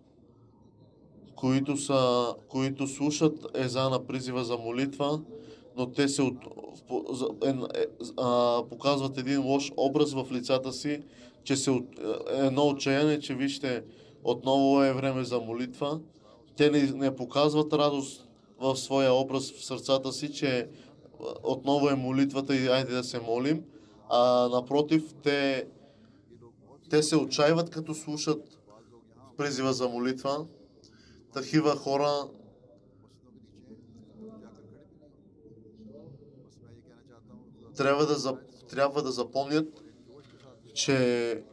които, 1.35 1.77
са, 1.77 2.35
които 2.47 2.87
слушат 2.87 3.45
еза 3.53 3.89
на 3.89 4.05
призива 4.05 4.43
за 4.43 4.57
молитва, 4.57 5.21
но 5.79 5.91
те 5.91 6.07
се 6.07 6.21
от, 6.21 6.35
е, 7.45 7.49
е, 7.49 7.85
а, 8.17 8.63
показват 8.69 9.17
един 9.17 9.45
лош 9.45 9.71
образ 9.77 10.13
в 10.13 10.27
лицата 10.31 10.73
си, 10.73 11.01
че 11.43 11.55
се 11.55 11.71
от, 11.71 11.85
е, 11.99 12.45
едно 12.45 12.67
отчаяние, 12.67 13.19
че 13.19 13.35
вижте, 13.35 13.83
отново 14.23 14.83
е 14.83 14.93
време 14.93 15.23
за 15.23 15.39
молитва. 15.39 15.99
Те 16.57 16.69
не, 16.69 16.81
не 16.81 17.15
показват 17.15 17.73
радост 17.73 18.27
в 18.59 18.75
своя 18.75 19.13
образ 19.13 19.51
в 19.51 19.65
сърцата 19.65 20.11
си, 20.11 20.33
че 20.33 20.59
а, 20.59 21.23
отново 21.43 21.89
е 21.89 21.95
молитвата 21.95 22.55
и 22.55 22.67
айде 22.67 22.93
да 22.93 23.03
се 23.03 23.19
молим, 23.19 23.63
а 24.09 24.49
напротив, 24.49 25.13
те, 25.23 25.65
те 26.89 27.03
се 27.03 27.15
отчаиват 27.15 27.69
като 27.69 27.93
слушат 27.93 28.57
призива 29.37 29.73
за 29.73 29.89
молитва. 29.89 30.45
Такива 31.33 31.75
хора 31.75 32.27
трябва 37.79 38.05
да, 38.05 38.37
трябва 38.69 39.03
да 39.03 39.11
запомнят, 39.11 39.83
че 40.73 41.43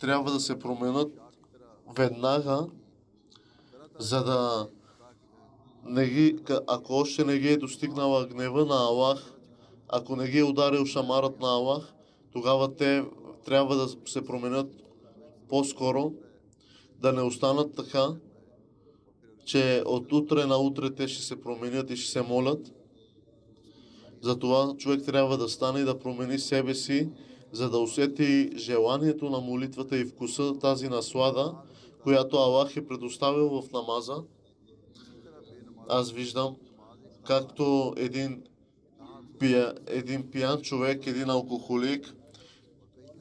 трябва 0.00 0.32
да 0.32 0.40
се 0.40 0.58
променят 0.58 1.12
веднага, 1.96 2.66
за 3.98 4.24
да 4.24 4.68
не 5.84 6.06
ги, 6.06 6.38
ако 6.66 6.94
още 6.94 7.24
не 7.24 7.38
ги 7.38 7.48
е 7.48 7.56
достигнала 7.56 8.26
гнева 8.26 8.64
на 8.64 8.74
Аллах, 8.74 9.34
ако 9.88 10.16
не 10.16 10.28
ги 10.28 10.38
е 10.38 10.44
ударил 10.44 10.86
шамарът 10.86 11.40
на 11.40 11.48
Аллах, 11.48 11.94
тогава 12.32 12.74
те 12.74 13.04
трябва 13.44 13.76
да 13.76 13.88
се 14.06 14.24
променят 14.24 14.72
по-скоро, 15.48 16.12
да 17.00 17.12
не 17.12 17.22
останат 17.22 17.74
така, 17.74 18.06
че 19.44 19.82
от 19.86 20.12
утре 20.12 20.46
на 20.46 20.56
утре 20.56 20.94
те 20.94 21.08
ще 21.08 21.22
се 21.22 21.40
променят 21.40 21.90
и 21.90 21.96
ще 21.96 22.12
се 22.12 22.22
молят. 22.22 22.72
Затова 24.20 24.74
човек 24.76 25.04
трябва 25.04 25.38
да 25.38 25.48
стане 25.48 25.80
и 25.80 25.84
да 25.84 25.98
промени 25.98 26.38
себе 26.38 26.74
си, 26.74 27.08
за 27.52 27.70
да 27.70 27.78
усети 27.78 28.50
желанието 28.56 29.30
на 29.30 29.40
молитвата 29.40 29.98
и 29.98 30.04
вкуса, 30.04 30.58
тази 30.58 30.88
наслада, 30.88 31.54
която 32.02 32.36
Аллах 32.36 32.76
е 32.76 32.86
предоставил 32.86 33.48
в 33.48 33.72
намаза. 33.72 34.22
Аз 35.88 36.10
виждам, 36.10 36.56
както 37.26 37.94
един, 37.96 38.42
пия, 39.38 39.74
един 39.86 40.30
пиян 40.30 40.60
човек, 40.60 41.06
един 41.06 41.30
алкохолик, 41.30 42.14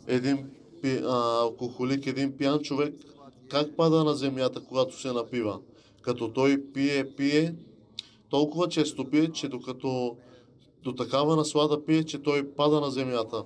един 0.07 0.49
пи, 0.81 1.01
а, 1.03 1.41
алкохолик, 1.41 2.07
един 2.07 2.37
пиян 2.37 2.59
човек, 2.59 2.95
как 3.49 3.75
пада 3.75 4.03
на 4.03 4.15
земята, 4.15 4.63
когато 4.63 4.99
се 4.99 5.11
напива? 5.11 5.59
Като 6.01 6.33
той 6.33 6.63
пие, 6.73 7.15
пие, 7.15 7.55
толкова 8.29 8.69
често 8.69 9.05
пие, 9.05 9.31
че 9.31 9.47
докато 9.47 10.17
до 10.83 10.95
такава 10.95 11.35
наслада 11.35 11.85
пие, 11.85 12.03
че 12.03 12.23
той 12.23 12.51
пада 12.51 12.81
на 12.81 12.91
земята. 12.91 13.43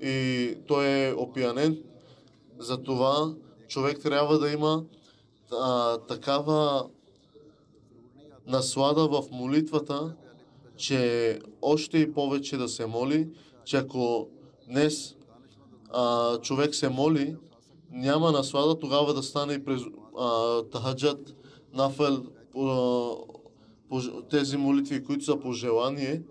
И 0.00 0.56
той 0.66 0.86
е 0.86 1.12
опиянен. 1.12 1.82
Затова 2.58 3.34
човек 3.68 4.00
трябва 4.02 4.38
да 4.38 4.50
има 4.50 4.84
а, 5.52 5.98
такава 5.98 6.86
наслада 8.46 9.08
в 9.08 9.22
молитвата, 9.32 10.14
че 10.76 11.38
още 11.62 11.98
и 11.98 12.12
повече 12.12 12.56
да 12.56 12.68
се 12.68 12.86
моли, 12.86 13.28
че 13.64 13.76
ако 13.76 14.28
днес 14.68 15.16
а, 15.90 16.38
човек 16.38 16.74
се 16.74 16.88
моли, 16.88 17.36
няма 17.90 18.32
наслада, 18.32 18.78
тогава 18.78 19.14
да 19.14 19.22
стане 19.22 19.54
и 19.54 19.64
през 19.64 19.80
тахаджат, 20.72 21.34
нафел, 21.72 22.22
тези 24.30 24.56
молитви, 24.56 25.04
които 25.04 25.24
са 25.24 25.36
по 25.40 25.52
желание, 25.52 26.22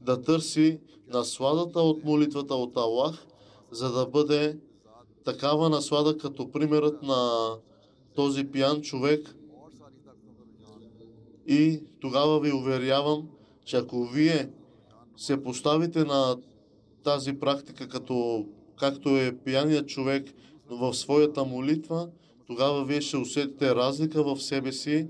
да 0.00 0.22
търси 0.22 0.80
насладата 1.08 1.80
от 1.80 2.04
молитвата 2.04 2.54
от 2.54 2.76
Аллах, 2.76 3.26
за 3.70 3.92
да 3.92 4.06
бъде 4.06 4.58
такава 5.24 5.68
наслада, 5.68 6.18
като 6.18 6.50
примерът 6.50 7.02
на 7.02 7.50
този 8.14 8.44
пиян 8.44 8.82
човек. 8.82 9.34
И 11.46 11.82
тогава 12.00 12.40
ви 12.40 12.52
уверявам, 12.52 13.28
че 13.64 13.76
ако 13.76 14.04
вие 14.04 14.50
се 15.16 15.42
поставите 15.42 16.04
на 16.04 16.36
тази 17.04 17.32
практика, 17.32 17.88
като, 17.88 18.46
както 18.78 19.08
е 19.08 19.36
пияният 19.44 19.88
човек 19.88 20.34
в 20.70 20.94
своята 20.94 21.44
молитва, 21.44 22.08
тогава 22.46 22.84
вие 22.84 23.00
ще 23.00 23.16
усетите 23.16 23.74
разлика 23.74 24.22
в 24.22 24.40
себе 24.40 24.72
си 24.72 25.08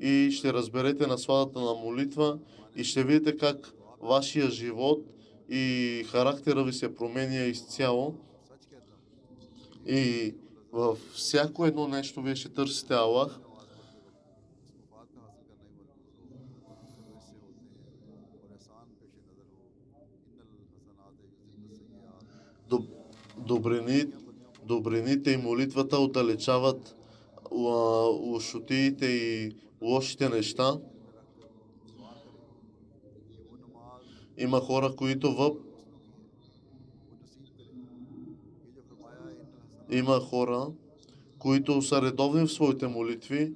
и 0.00 0.30
ще 0.32 0.52
разберете 0.52 1.06
насладата 1.06 1.60
на 1.60 1.74
молитва 1.74 2.38
и 2.76 2.84
ще 2.84 3.04
видите 3.04 3.36
как 3.36 3.72
вашия 4.02 4.50
живот 4.50 5.04
и 5.48 6.04
характера 6.08 6.64
ви 6.64 6.72
се 6.72 6.94
променя 6.94 7.44
изцяло. 7.44 8.14
И 9.86 10.34
във 10.72 10.98
всяко 10.98 11.66
едно 11.66 11.88
нещо 11.88 12.22
вие 12.22 12.36
ще 12.36 12.48
търсите 12.48 12.94
Аллах. 12.94 13.40
Доб- 22.70 22.88
Добрини, 23.36 24.06
добрините 24.64 25.30
и 25.30 25.36
молитвата 25.36 25.98
отдалечават 25.98 26.96
лошотиите 27.52 29.06
и 29.06 29.56
лошите 29.82 30.28
неща. 30.28 30.78
Има 34.38 34.60
хора, 34.60 34.96
които 34.96 35.32
в... 35.32 35.50
Има 39.90 40.20
хора, 40.20 40.66
които 41.38 41.82
са 41.82 42.02
редовни 42.02 42.46
в 42.46 42.52
своите 42.52 42.86
молитви, 42.86 43.52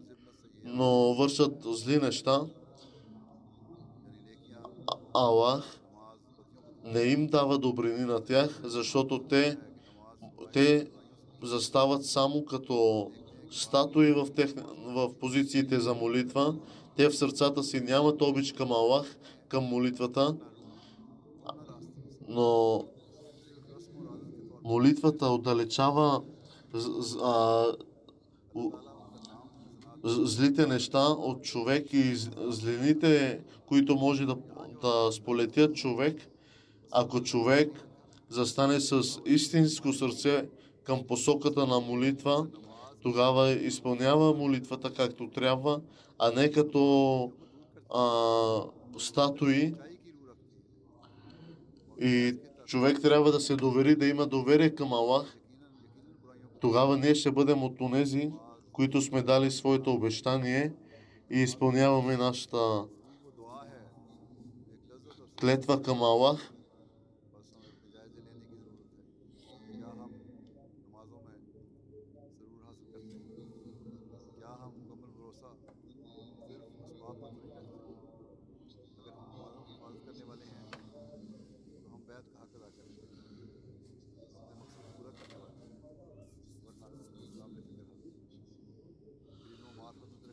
но 0.64 1.14
вършат 1.14 1.52
зли 1.64 1.98
неща. 1.98 2.40
Аллах 5.14 5.80
не 6.84 7.00
им 7.00 7.26
дава 7.26 7.58
добрини 7.58 8.04
на 8.04 8.24
тях, 8.24 8.60
защото 8.64 9.18
те, 9.18 9.58
те 10.52 10.86
застават 11.42 12.04
само 12.04 12.44
като 12.44 13.10
статуи 13.50 14.12
в, 14.12 14.28
тех, 14.36 14.54
в 14.86 15.14
позициите 15.20 15.80
за 15.80 15.94
молитва. 15.94 16.54
Те 16.96 17.08
в 17.08 17.16
сърцата 17.16 17.62
си 17.62 17.80
нямат 17.80 18.22
обич 18.22 18.52
към 18.52 18.72
Аллах, 18.72 19.16
към 19.48 19.64
молитвата, 19.64 20.36
но 22.28 22.80
молитвата 24.64 25.26
отдалечава 25.26 26.22
а, 27.22 27.64
злите 30.04 30.66
неща 30.66 31.06
от 31.08 31.42
човек 31.42 31.92
и 31.92 32.14
злините, 32.48 33.40
които 33.66 33.96
може 33.96 34.26
да, 34.26 34.36
да 34.82 35.12
сполетят 35.12 35.74
човек, 35.74 36.30
ако 36.90 37.20
човек 37.20 37.86
застане 38.28 38.80
с 38.80 39.02
истинско 39.26 39.92
сърце 39.92 40.48
към 40.84 41.04
посоката 41.08 41.66
на 41.66 41.80
молитва, 41.80 42.46
тогава 43.02 43.50
изпълнява 43.50 44.34
молитвата 44.34 44.92
както 44.92 45.30
трябва, 45.30 45.80
а 46.18 46.30
не 46.30 46.50
като 46.50 47.32
а, 47.94 48.60
статуи. 48.98 49.74
И 52.00 52.36
човек 52.66 53.02
трябва 53.02 53.32
да 53.32 53.40
се 53.40 53.56
довери, 53.56 53.96
да 53.96 54.06
има 54.06 54.26
доверие 54.26 54.74
към 54.74 54.92
Аллах. 54.92 55.36
Тогава 56.60 56.96
ние 56.96 57.14
ще 57.14 57.30
бъдем 57.30 57.62
от 57.62 57.80
онези, 57.80 58.30
които 58.72 59.02
сме 59.02 59.22
дали 59.22 59.50
своето 59.50 59.92
обещание 59.92 60.72
и 61.30 61.38
изпълняваме 61.38 62.16
нашата 62.16 62.84
клетва 65.40 65.82
към 65.82 66.02
Аллах. 66.02 66.52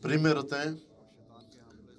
Примерът 0.03 0.51
е, 0.51 0.73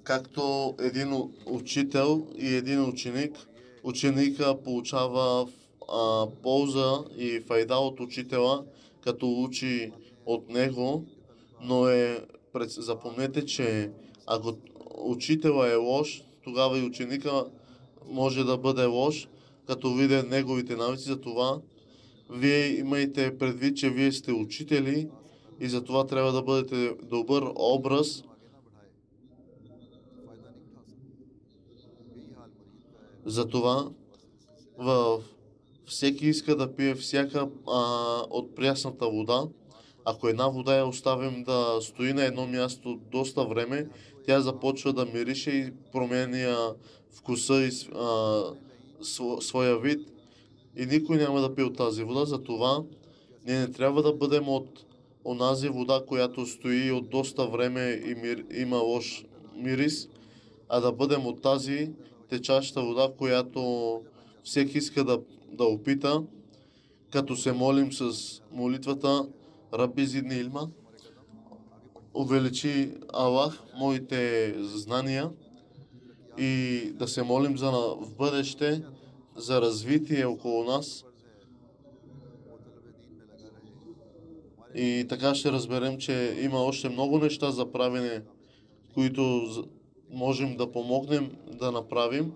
както 0.02 0.74
един 0.78 1.30
учител 1.46 2.26
и 2.38 2.54
един 2.54 2.88
ученик, 2.88 3.36
ученика 3.82 4.62
получава 4.64 5.48
а, 5.92 6.26
полза 6.42 7.04
и 7.16 7.40
файда 7.40 7.74
от 7.74 8.00
учителя, 8.00 8.64
като 9.00 9.42
учи 9.42 9.92
от 10.26 10.48
него, 10.48 11.04
но 11.62 11.88
е, 11.88 12.24
пред, 12.52 12.70
запомнете, 12.70 13.46
че 13.46 13.90
ако 14.26 14.56
учителя 14.98 15.72
е 15.72 15.76
лош, 15.76 16.22
тогава 16.42 16.78
и 16.78 16.86
ученика 16.86 17.44
може 18.08 18.44
да 18.44 18.58
бъде 18.58 18.84
лош, 18.84 19.28
като 19.66 19.94
видя 19.94 20.22
неговите 20.22 20.76
навици. 20.76 21.08
за 21.08 21.20
това, 21.20 21.60
вие 22.30 22.78
имайте 22.78 23.38
предвид, 23.38 23.76
че 23.76 23.90
вие 23.90 24.12
сте 24.12 24.32
учители 24.32 25.08
и 25.60 25.68
затова 25.68 26.06
трябва 26.06 26.32
да 26.32 26.42
бъдете 26.42 26.96
добър 27.02 27.52
образ 27.56 28.24
Затова 33.24 33.90
в 34.78 35.20
всеки 35.86 36.26
иска 36.26 36.56
да 36.56 36.74
пие 36.74 36.94
всяка 36.94 37.48
а, 37.66 37.80
от 38.30 38.54
прясната 38.54 39.08
вода. 39.08 39.42
Ако 40.04 40.28
една 40.28 40.48
вода 40.48 40.76
я 40.76 40.86
оставим 40.86 41.44
да 41.44 41.78
стои 41.80 42.12
на 42.12 42.24
едно 42.24 42.46
място 42.46 43.00
доста 43.12 43.44
време, 43.44 43.88
тя 44.26 44.40
започва 44.40 44.92
да 44.92 45.06
мирише 45.06 45.50
и 45.50 45.72
променя 45.92 46.56
вкуса 47.10 47.54
и 47.54 47.70
а, 47.94 48.00
сво- 49.02 49.40
своя 49.40 49.78
вид. 49.78 50.08
И 50.76 50.86
никой 50.86 51.16
няма 51.16 51.40
да 51.40 51.54
пие 51.54 51.64
от 51.64 51.76
тази 51.76 52.04
вода. 52.04 52.24
Затова 52.24 52.82
ние 53.46 53.58
не 53.58 53.72
трябва 53.72 54.02
да 54.02 54.12
бъдем 54.12 54.48
от 54.48 54.84
онази 55.24 55.68
вода, 55.68 56.02
която 56.06 56.46
стои 56.46 56.90
от 56.90 57.10
доста 57.10 57.46
време 57.46 58.02
и 58.06 58.14
мир, 58.14 58.44
има 58.54 58.76
лош 58.76 59.24
мирис, 59.56 60.08
а 60.68 60.80
да 60.80 60.92
бъдем 60.92 61.26
от 61.26 61.42
тази 61.42 61.90
течаща 62.28 62.82
вода, 62.82 63.08
която 63.18 64.00
всеки 64.44 64.78
иска 64.78 65.04
да, 65.04 65.20
да 65.52 65.64
опита, 65.64 66.22
като 67.10 67.36
се 67.36 67.52
молим 67.52 67.92
с 67.92 68.12
молитвата 68.52 69.28
Раби 69.74 70.06
Зидни 70.06 70.34
Илма, 70.34 70.68
увеличи 72.14 72.94
Аллах 73.12 73.62
моите 73.78 74.54
знания 74.58 75.30
и 76.38 76.80
да 76.94 77.08
се 77.08 77.22
молим 77.22 77.58
за 77.58 77.70
в 77.70 78.16
бъдеще 78.18 78.82
за 79.36 79.60
развитие 79.60 80.24
около 80.24 80.64
нас 80.64 81.04
и 84.74 85.06
така 85.08 85.34
ще 85.34 85.52
разберем, 85.52 85.98
че 85.98 86.36
има 86.40 86.58
още 86.58 86.88
много 86.88 87.18
неща 87.18 87.50
за 87.50 87.72
правене, 87.72 88.22
които 88.94 89.48
можем 90.10 90.56
да 90.56 90.72
помогнем 90.72 91.30
да 91.52 91.72
направим. 91.72 92.32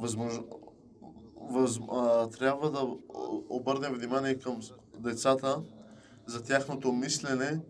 възможно, 0.00 0.46
въз, 1.36 1.80
а, 1.90 2.26
трябва 2.30 2.70
да 2.70 2.96
обърнем 3.48 3.94
внимание 3.94 4.38
към 4.38 4.60
децата 4.98 5.62
за 6.26 6.42
тяхното 6.42 6.92
мислене, 6.92 7.60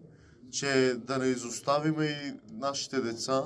че 0.50 0.94
да 0.94 1.18
не 1.18 1.26
изоставиме 1.26 2.04
и 2.04 2.32
нашите 2.52 3.00
деца, 3.00 3.44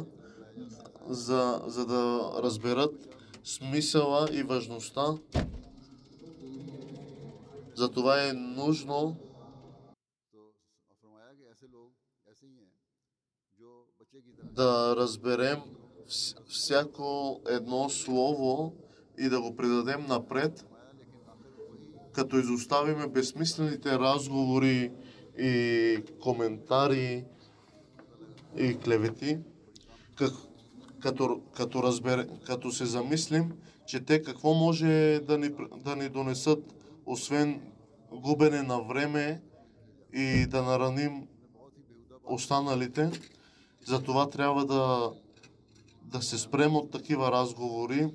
за, 1.07 1.63
за 1.67 1.87
да 1.87 2.31
разберат 2.43 3.09
смисъла 3.45 4.29
и 4.33 4.43
важността. 4.43 5.07
Затова 7.75 8.29
е 8.29 8.33
нужно 8.33 9.17
да 14.43 14.95
разберем 14.97 15.74
всяко 16.49 17.41
едно 17.49 17.89
слово 17.89 18.73
и 19.19 19.29
да 19.29 19.41
го 19.41 19.57
предадем 19.57 20.07
напред, 20.09 20.67
като 22.13 22.39
изоставиме 22.39 23.09
безсмислените 23.09 23.99
разговори 23.99 24.93
и 25.39 25.99
коментари 26.23 27.25
и 28.57 28.79
клевети, 28.79 29.39
как, 30.15 30.33
като, 31.01 31.41
като, 31.57 31.83
разбере, 31.83 32.27
като 32.47 32.73
се 32.73 32.87
замислим, 32.87 33.53
че 33.87 34.01
те 34.01 34.23
какво 34.23 34.55
може 34.55 35.21
да 35.27 35.39
ни, 35.39 35.51
да 35.85 35.97
ни 35.97 36.09
донесат, 36.09 36.75
освен 37.07 37.61
губене 38.13 38.63
на 38.63 38.83
време 38.83 39.43
и 40.13 40.47
да 40.47 40.63
нараним 40.63 41.27
останалите. 42.25 43.11
Затова 43.87 44.31
трябва 44.31 44.67
да 44.67 45.13
да 46.05 46.23
се 46.23 46.39
спрем 46.39 46.77
от 46.77 46.91
такива 46.91 47.33
разговори 47.33 48.11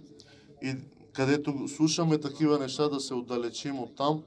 и 0.62 0.76
където 1.14 1.68
слушаме 1.68 2.18
такива 2.18 2.60
неща, 2.60 2.90
да 2.90 3.00
се 3.00 3.14
отдалечим 3.14 3.80
от 3.80 3.96
там, 3.96 4.24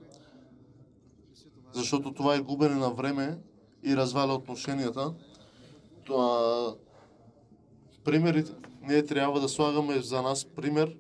защото 1.72 2.12
това 2.12 2.34
е 2.34 2.40
губене 2.40 2.74
на 2.74 2.90
време 2.90 3.38
и 3.82 3.96
разваля 3.96 4.34
отношенията. 4.34 5.14
Това, 6.04 6.74
примерите, 8.04 8.52
ние 8.82 9.06
трябва 9.06 9.40
да 9.40 9.48
слагаме 9.48 10.00
за 10.00 10.22
нас 10.22 10.44
пример, 10.44 10.96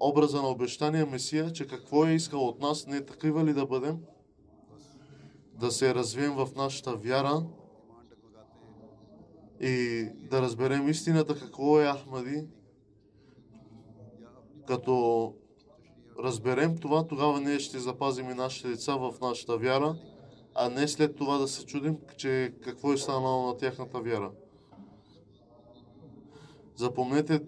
образа 0.00 0.42
на 0.42 0.48
обещания 0.48 1.06
Месия, 1.06 1.52
че 1.52 1.66
какво 1.66 2.06
е 2.06 2.12
искал 2.12 2.48
от 2.48 2.60
нас, 2.60 2.86
не 2.86 3.04
такива 3.04 3.44
ли 3.44 3.52
да 3.52 3.66
бъдем, 3.66 3.98
да 5.54 5.70
се 5.70 5.94
развием 5.94 6.34
в 6.34 6.48
нашата 6.56 6.96
вяра, 6.96 7.42
и 9.60 10.08
да 10.30 10.42
разберем 10.42 10.88
истината 10.88 11.38
какво 11.38 11.80
е 11.80 11.92
Ахмади. 11.92 12.44
Като 14.66 15.34
разберем 16.18 16.78
това, 16.78 17.06
тогава 17.06 17.40
ние 17.40 17.58
ще 17.58 17.78
запазим 17.78 18.30
и 18.30 18.34
нашите 18.34 18.68
деца 18.68 18.96
в 18.96 19.14
нашата 19.20 19.56
вяра, 19.56 19.96
а 20.54 20.68
не 20.68 20.88
след 20.88 21.16
това 21.16 21.38
да 21.38 21.48
се 21.48 21.66
чудим, 21.66 21.98
че 22.16 22.54
какво 22.60 22.92
е 22.92 22.96
станало 22.96 23.46
на 23.46 23.56
тяхната 23.56 24.00
вяра. 24.00 24.30
Запомнете 26.76 27.40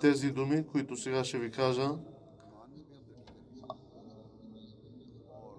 тези 0.00 0.30
думи, 0.30 0.66
които 0.66 0.96
сега 0.96 1.24
ще 1.24 1.38
ви 1.38 1.50
кажа. 1.50 1.90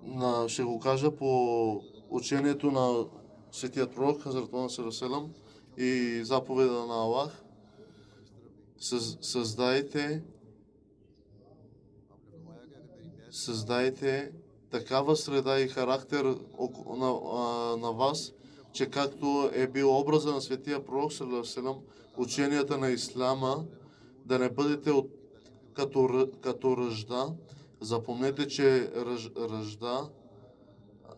На, 0.04 0.50
ще 0.50 0.64
го 0.64 0.80
кажа 0.80 1.12
по 1.16 1.82
учението 2.10 2.72
на 2.72 3.06
Светият 3.52 3.96
пророк 3.96 4.22
Хазратуан 4.22 4.70
Сарасалам 4.70 5.34
и 5.78 6.22
заповеда 6.24 6.86
на 6.86 6.94
Аллах, 6.94 7.44
създайте 9.22 10.24
създайте 13.34 14.32
такава 14.72 15.16
среда 15.16 15.60
и 15.60 15.68
характер 15.68 16.24
на, 16.98 17.20
на, 17.78 17.92
вас, 17.92 18.34
че 18.74 18.86
както 18.86 19.50
е 19.54 19.68
бил 19.68 19.98
образа 19.98 20.32
на 20.32 20.42
светия 20.42 20.86
пророк 20.86 21.14
Салам, 21.44 21.78
ученията 22.18 22.78
на 22.78 22.90
Ислама, 22.90 23.66
да 24.26 24.40
не 24.40 24.50
бъдете 24.50 24.92
от, 24.92 25.10
като, 25.74 26.30
като 26.42 26.78
ръжда. 26.78 27.28
Запомнете, 27.82 28.48
че 28.48 28.92
ръж, 28.96 29.32
ръжда, 29.38 30.10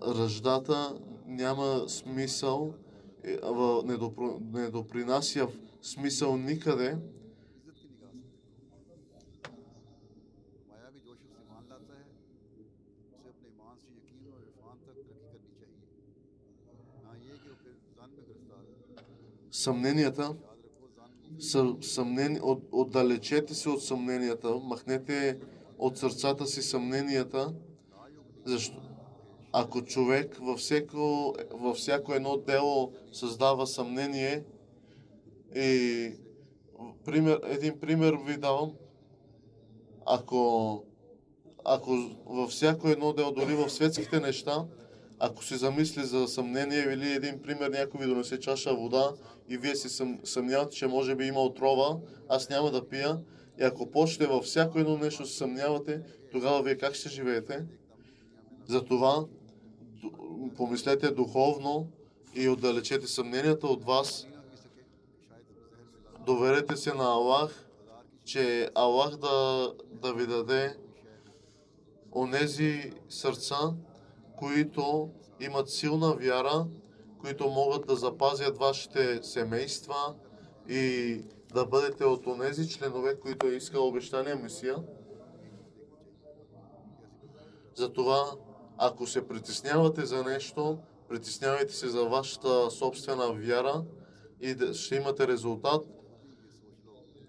ръждата 0.07 0.97
няма 1.25 1.83
смисъл 1.87 2.73
е, 3.27 3.39
не, 3.85 3.97
допро, 3.97 4.39
не 4.53 4.69
допринася 4.69 5.47
в 5.47 5.53
смисъл 5.81 6.37
никъде. 6.37 6.97
Съмненията 19.51 20.35
съ, 21.39 21.75
съмнени, 21.81 22.39
от, 22.41 22.63
отдалечете 22.71 23.53
се 23.53 23.69
от 23.69 23.83
съмненията, 23.83 24.55
махнете 24.63 25.39
от 25.77 25.97
сърцата 25.97 26.47
си 26.47 26.61
съмненията, 26.61 27.53
защо, 28.45 28.84
ако 29.57 29.81
човек 29.81 30.37
във 30.41 30.59
всяко, 30.59 31.35
във 31.51 31.77
всяко 31.77 32.13
едно 32.13 32.37
дело 32.37 32.93
създава 33.11 33.67
съмнение 33.67 34.43
и 35.55 36.11
пример, 37.05 37.39
един 37.43 37.79
пример 37.79 38.13
ви 38.27 38.37
давам, 38.37 38.71
ако, 40.05 40.83
ако 41.65 41.97
във 42.25 42.49
всяко 42.49 42.87
едно 42.87 43.13
дело, 43.13 43.31
дори 43.31 43.55
в 43.55 43.69
светските 43.69 44.19
неща, 44.19 44.65
Ако 45.19 45.43
се 45.43 45.57
замисли 45.57 46.03
за 46.03 46.27
съмнение 46.27 46.93
или 46.93 47.11
един 47.11 47.41
пример, 47.41 47.69
някой 47.69 48.01
ви 48.01 48.07
донесе 48.07 48.39
чаша 48.39 48.75
вода 48.75 49.13
и 49.49 49.57
вие 49.57 49.75
се 49.75 49.89
съм, 49.89 50.19
съмнявате, 50.23 50.75
че 50.75 50.87
може 50.87 51.15
би 51.15 51.25
има 51.25 51.39
отрова, 51.39 51.97
аз 52.29 52.49
няма 52.49 52.71
да 52.71 52.89
пия. 52.89 53.19
И 53.59 53.63
ако 53.63 53.91
почнете 53.91 54.31
във 54.31 54.43
всяко 54.43 54.79
едно 54.79 54.97
нещо 54.97 55.25
се 55.25 55.37
съмнявате, 55.37 56.01
тогава 56.31 56.63
вие 56.63 56.77
как 56.77 56.95
ще 56.95 57.09
живеете? 57.09 57.65
Затова 58.67 59.25
помислете 60.57 61.11
духовно 61.11 61.87
и 62.35 62.49
отдалечете 62.49 63.07
съмненията 63.07 63.67
от 63.67 63.83
вас. 63.83 64.27
Доверете 66.25 66.75
се 66.75 66.93
на 66.93 67.03
Аллах, 67.03 67.65
че 68.25 68.69
Аллах 68.75 69.15
да, 69.15 69.73
да 69.91 70.13
ви 70.13 70.27
даде 70.27 70.77
онези 72.15 72.93
сърца, 73.09 73.73
които 74.37 75.09
имат 75.39 75.69
силна 75.69 76.13
вяра, 76.13 76.67
които 77.19 77.49
могат 77.49 77.87
да 77.87 77.95
запазят 77.95 78.57
вашите 78.57 79.23
семейства 79.23 80.15
и 80.69 81.21
да 81.53 81.65
бъдете 81.65 82.05
от 82.05 82.27
онези 82.27 82.69
членове, 82.69 83.19
които 83.19 83.47
е 83.47 83.55
искал 83.55 83.87
обещания 83.87 84.35
Месия. 84.35 84.75
Затова, 87.75 88.25
ако 88.77 89.07
се 89.07 89.27
притеснявате 89.27 90.05
за 90.05 90.23
нещо, 90.23 90.77
притеснявайте 91.09 91.73
се 91.73 91.87
за 91.87 92.05
вашата 92.05 92.71
собствена 92.71 93.33
вяра 93.33 93.83
и 94.41 94.73
ще 94.73 94.95
имате 94.95 95.27
резултат. 95.27 95.85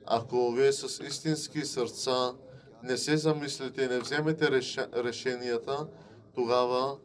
Ако 0.06 0.50
вие 0.52 0.72
с 0.72 1.04
истински 1.04 1.64
сърца 1.64 2.34
не 2.82 2.96
се 2.96 3.16
замислите 3.16 3.82
и 3.82 3.88
не 3.88 3.98
вземете 3.98 4.50
решенията, 4.94 5.86
тогава 6.34 6.98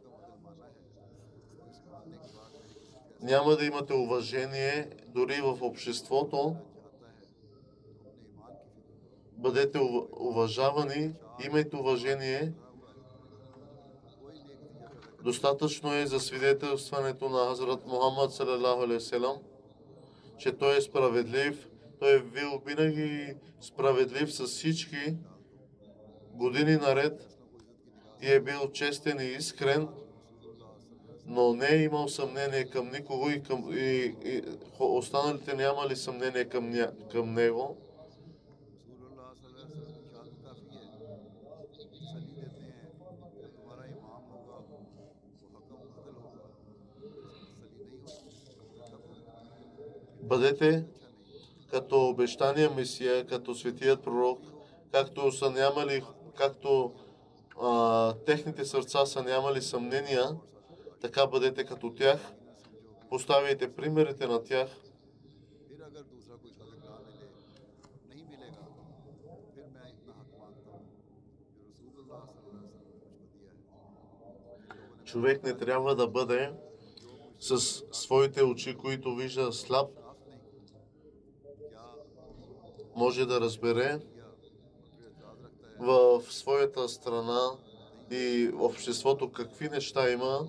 няма 3.22 3.56
да 3.56 3.66
имате 3.66 3.94
уважение 3.94 4.90
дори 5.08 5.42
в 5.42 5.58
обществото. 5.62 6.56
Бъдете 9.32 9.78
ув- 9.78 10.08
уважавани, 10.12 11.14
имайте 11.46 11.76
уважение. 11.76 12.54
Достатъчно 15.24 15.94
е 15.94 16.06
за 16.06 16.20
свидетелстването 16.20 17.30
на 17.30 17.48
Хазрат 17.48 17.88
Мухаммад 17.88 18.32
че 20.38 20.52
той 20.52 20.78
е 20.78 20.82
справедлив. 20.82 21.68
Той 22.00 22.16
е 22.16 22.20
бил 22.20 22.62
винаги 22.66 23.36
справедлив 23.62 24.34
с 24.34 24.48
всички 24.48 25.16
години 26.34 26.76
наред 26.76 27.38
и 28.22 28.32
е 28.32 28.40
бил 28.40 28.72
честен 28.74 29.20
и 29.20 29.26
искрен, 29.26 29.88
но 31.26 31.54
не 31.54 31.68
е 31.68 31.84
имал 31.84 32.08
съмнение 32.08 32.66
към 32.66 32.92
никого 32.92 33.30
и, 33.30 33.44
към, 33.44 33.70
и, 33.74 34.16
и 34.26 34.44
останалите 34.80 35.56
нямали 35.56 35.96
съмнение 35.96 36.46
към, 36.46 36.70
ня, 36.70 36.92
към 37.12 37.34
него. 37.34 37.78
Бъдете 50.24 50.86
като 51.72 52.08
обещания 52.10 52.70
Месия, 52.70 53.28
като 53.28 53.56
светият 53.56 54.04
пророк, 54.04 54.40
както 54.92 55.32
са 55.32 55.50
нямали, 55.52 56.04
както 56.36 56.94
а, 57.62 58.14
техните 58.14 58.66
сърца 58.66 59.06
са 59.06 59.24
нямали 59.24 59.62
съмнения, 59.62 60.24
така 61.02 61.28
бъдете 61.28 61.64
като 61.64 61.94
тях, 61.94 62.20
поставяйте 63.10 63.76
примерите 63.76 64.28
на 64.28 64.44
тях. 64.44 64.70
Човек 75.06 75.44
не 75.44 75.58
трябва 75.58 75.96
да 75.96 76.08
бъде 76.08 76.52
с 77.40 77.60
своите 77.92 78.44
очи, 78.44 78.78
които 78.78 79.16
вижда 79.16 79.54
слаб, 79.54 80.01
може 83.02 83.26
да 83.26 83.42
разбере 83.42 84.00
в 85.80 86.22
своята 86.30 86.90
страна 86.90 87.42
и 88.12 88.50
в 88.54 88.64
обществото 88.64 89.32
какви 89.32 89.70
неща 89.70 90.12
има, 90.12 90.48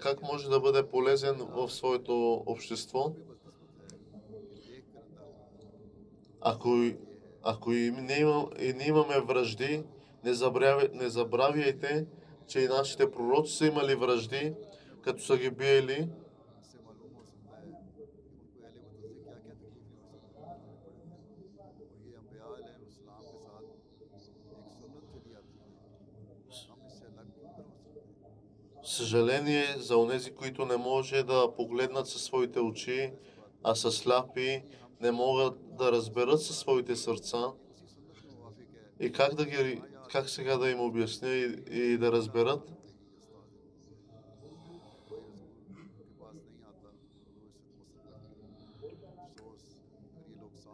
как 0.00 0.22
може 0.22 0.48
да 0.48 0.60
бъде 0.60 0.86
полезен 0.86 1.36
в 1.50 1.70
своето 1.70 2.42
общество. 2.46 3.12
Ако, 6.40 6.90
ако 7.42 7.72
и 7.72 7.90
не, 7.90 8.18
имам, 8.18 8.46
и 8.60 8.72
не 8.72 8.84
имаме 8.84 9.20
връжди, 9.20 9.82
не, 10.24 10.34
забравя, 10.34 10.88
не 10.92 11.08
забравяйте, 11.08 12.06
че 12.48 12.60
и 12.60 12.68
нашите 12.68 13.10
пророци 13.10 13.56
са 13.56 13.66
имали 13.66 13.94
връжди, 13.94 14.52
като 15.02 15.22
са 15.22 15.38
ги 15.38 15.50
биели 15.50 16.08
съжаление 29.00 29.64
за 29.78 29.96
онези, 29.96 30.30
които 30.30 30.64
не 30.64 30.76
може 30.76 31.22
да 31.22 31.54
погледнат 31.56 32.08
със 32.08 32.22
своите 32.22 32.60
очи, 32.60 33.12
а 33.62 33.74
са 33.74 33.92
сляпи, 33.92 34.62
не 35.00 35.10
могат 35.10 35.76
да 35.76 35.92
разберат 35.92 36.42
със 36.42 36.58
своите 36.58 36.96
сърца. 36.96 37.52
И 39.00 39.12
как, 39.12 39.34
да 39.34 39.44
ги, 39.44 39.82
как 40.12 40.28
сега 40.28 40.56
да 40.56 40.70
им 40.70 40.80
обясня 40.80 41.28
и, 41.28 41.56
и 41.70 41.98
да 41.98 42.12
разберат? 42.12 42.72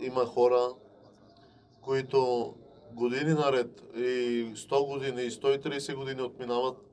Има 0.01 0.27
хора, 0.27 0.74
които 1.81 2.55
години 2.93 3.35
наред 3.35 3.83
и 3.97 4.01
100 4.55 4.87
години 4.87 5.22
и 5.22 5.31
130 5.31 5.95
години 5.95 6.22
отминават 6.22 6.86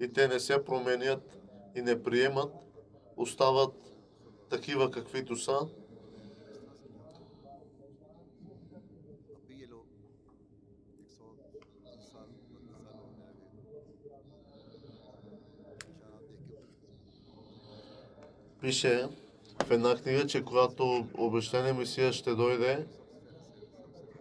и 0.00 0.12
те 0.12 0.28
не 0.28 0.40
се 0.40 0.64
променят 0.64 1.38
и 1.74 1.82
не 1.82 2.02
приемат, 2.02 2.52
остават 3.16 3.74
такива 4.50 4.90
каквито 4.90 5.36
са. 5.36 5.58
Пише 18.60 19.08
в 19.66 19.70
една 19.70 19.96
книга, 19.96 20.26
че 20.26 20.44
когато 20.44 21.06
обещане 21.18 21.72
Месия 21.72 22.12
ще 22.12 22.34
дойде, 22.34 22.86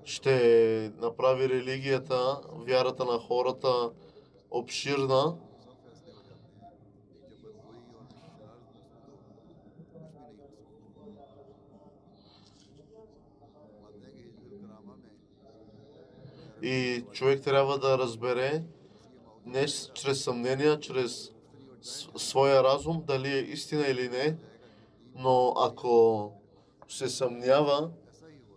ще 0.06 0.92
направи 0.98 1.50
религията, 1.50 2.42
вярата 2.54 3.06
на 3.06 3.20
хората 3.20 3.90
обширна, 4.52 5.36
и 16.66 17.04
човек 17.12 17.42
трябва 17.44 17.80
да 17.80 17.98
разбере 17.98 18.64
не 19.46 19.66
чрез 19.94 20.24
съмнения, 20.24 20.80
чрез 20.80 21.32
своя 22.16 22.64
разум, 22.64 23.04
дали 23.08 23.28
е 23.28 23.42
истина 23.42 23.88
или 23.88 24.10
не, 24.10 24.38
но 25.16 25.54
ако 25.58 26.32
се 26.88 27.10
съмнява 27.10 27.90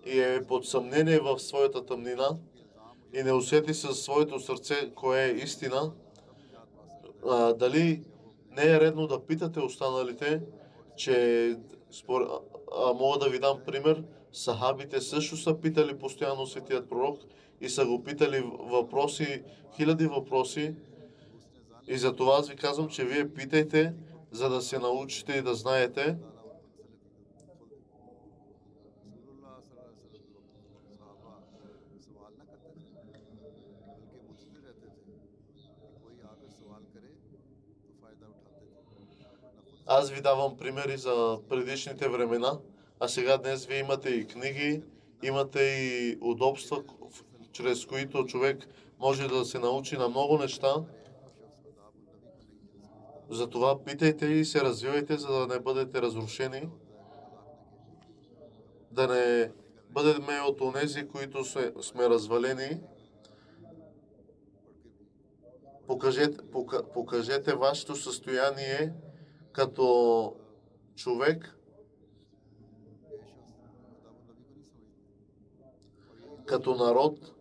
и 0.06 0.20
е 0.20 0.42
под 0.48 0.66
съмнение 0.66 1.18
в 1.18 1.38
своята 1.38 1.86
тъмнина 1.86 2.28
и 3.14 3.22
не 3.22 3.32
усети 3.32 3.74
със 3.74 4.02
своето 4.02 4.40
сърце 4.40 4.90
кое 4.94 5.24
е 5.24 5.36
истина, 5.36 5.92
а, 7.28 7.52
дали 7.52 8.02
не 8.50 8.62
е 8.62 8.80
редно 8.80 9.06
да 9.06 9.26
питате 9.26 9.61
останалите, 9.61 10.42
че 10.96 11.56
спор... 11.90 12.42
а, 12.78 12.92
мога 12.92 13.18
да 13.18 13.30
ви 13.30 13.38
дам 13.38 13.59
пример, 13.66 14.04
сахабите 14.32 15.00
също 15.00 15.36
са 15.36 15.61
питали 15.61 15.98
постоянно 15.98 16.46
светият 16.46 16.88
пророк 16.88 17.20
и 17.61 17.68
са 17.68 17.86
го 17.86 18.04
питали 18.04 18.40
въпроси, 18.59 19.42
хиляди 19.76 20.06
въпроси. 20.06 20.74
И 21.88 21.98
за 21.98 22.16
това 22.16 22.36
аз 22.38 22.48
ви 22.48 22.56
казвам, 22.56 22.88
че 22.88 23.04
вие 23.04 23.34
питайте, 23.34 23.94
за 24.30 24.48
да 24.48 24.62
се 24.62 24.78
научите 24.78 25.32
и 25.32 25.42
да 25.42 25.54
знаете. 25.54 26.16
Аз 39.90 40.11
ви 40.11 40.20
давам 40.20 40.56
примери 40.56 40.96
за 40.96 41.38
предишните 41.48 42.09
времена, 42.09 42.59
а 43.00 43.09
сега 43.09 43.38
днес 43.38 43.66
вие 43.66 43.78
имате 43.78 44.09
и 44.09 44.26
книги, 44.26 44.82
имате 45.22 45.61
и 45.61 46.18
удобства, 46.20 46.82
чрез 47.59 47.86
които 47.86 48.26
човек 48.26 48.68
може 48.98 49.28
да 49.28 49.44
се 49.44 49.59
научи 49.59 49.96
на 49.96 50.09
много 50.09 50.38
неща. 50.38 50.74
Затова 53.30 53.84
питайте 53.84 54.26
и 54.26 54.44
се 54.44 54.61
развивайте, 54.61 55.16
за 55.16 55.28
да 55.28 55.46
не 55.46 55.61
бъдете 55.61 56.02
разрушени, 56.02 56.68
да 58.92 59.06
не 59.06 59.52
бъдем 59.90 60.26
от 60.48 60.61
онези, 60.61 61.09
които 61.09 61.44
сме, 61.82 62.09
развалени. 62.09 62.80
Покажете, 65.86 66.38
пока- 66.52 66.82
покажете 66.92 67.54
вашето 67.54 67.96
състояние 67.96 68.92
като 69.52 70.34
човек, 70.96 71.54
като 76.46 76.74
народ 76.74 77.38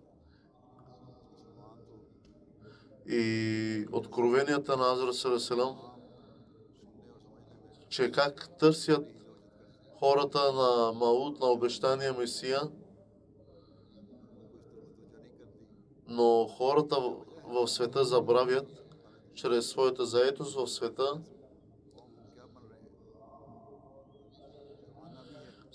и 3.07 3.85
откровенията 3.91 4.77
на 4.77 4.91
Азра 4.93 5.13
Сараселам, 5.13 5.77
че 7.89 8.11
как 8.11 8.49
търсят 8.59 9.05
хората 9.99 10.53
на 10.53 10.91
Мауд, 10.93 11.39
на 11.39 11.47
обещания 11.47 12.13
Месия, 12.13 12.61
но 16.07 16.47
хората 16.47 16.95
в- 17.43 17.67
света 17.67 18.05
забравят, 18.05 18.83
чрез 19.33 19.67
своята 19.67 20.05
заетост 20.05 20.55
в 20.55 20.67
света, 20.67 21.21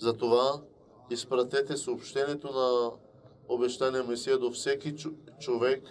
Затова 0.03 0.61
изпратете 1.09 1.77
съобщението 1.77 2.51
на 2.51 2.91
обещания 3.47 4.03
Месия 4.03 4.37
до 4.37 4.51
всеки 4.51 4.95
човек 5.39 5.83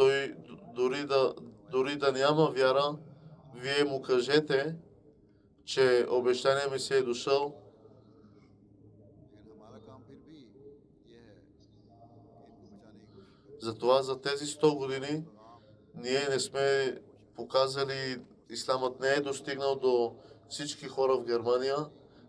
той 0.00 0.34
дори 0.74 1.06
да, 1.06 1.34
дори 1.70 1.96
да 1.96 2.12
няма 2.12 2.50
вяра, 2.50 2.96
вие 3.54 3.84
му 3.84 4.02
кажете, 4.02 4.74
че 5.64 6.06
обещание 6.10 6.66
ми 6.72 6.78
се 6.78 6.98
е 6.98 7.02
дошъл. 7.02 7.54
Затова 13.58 14.02
за 14.02 14.20
тези 14.20 14.44
100 14.44 14.76
години 14.76 15.24
ние 15.94 16.28
не 16.30 16.40
сме 16.40 16.98
показали, 17.36 18.20
исламът 18.50 19.00
не 19.00 19.08
е 19.08 19.20
достигнал 19.20 19.76
до 19.76 20.16
всички 20.48 20.88
хора 20.88 21.16
в 21.16 21.24
Германия, 21.24 21.76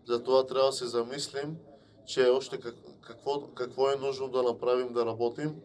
затова 0.04 0.46
трябва 0.46 0.66
да 0.66 0.72
се 0.72 0.86
замислим, 0.86 1.56
че 2.06 2.28
още 2.28 2.60
какво, 3.00 3.40
какво 3.54 3.90
е 3.90 3.96
нужно 3.96 4.28
да 4.28 4.42
направим 4.42 4.92
да 4.92 5.06
работим. 5.06 5.60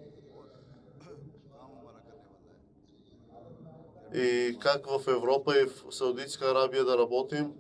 И 4.14 4.58
как 4.60 4.86
в 4.86 5.08
Европа 5.08 5.62
и 5.62 5.66
в 5.66 5.96
Саудитска 5.96 6.46
Арабия 6.46 6.86
да 6.86 6.98
работим, 6.98 7.54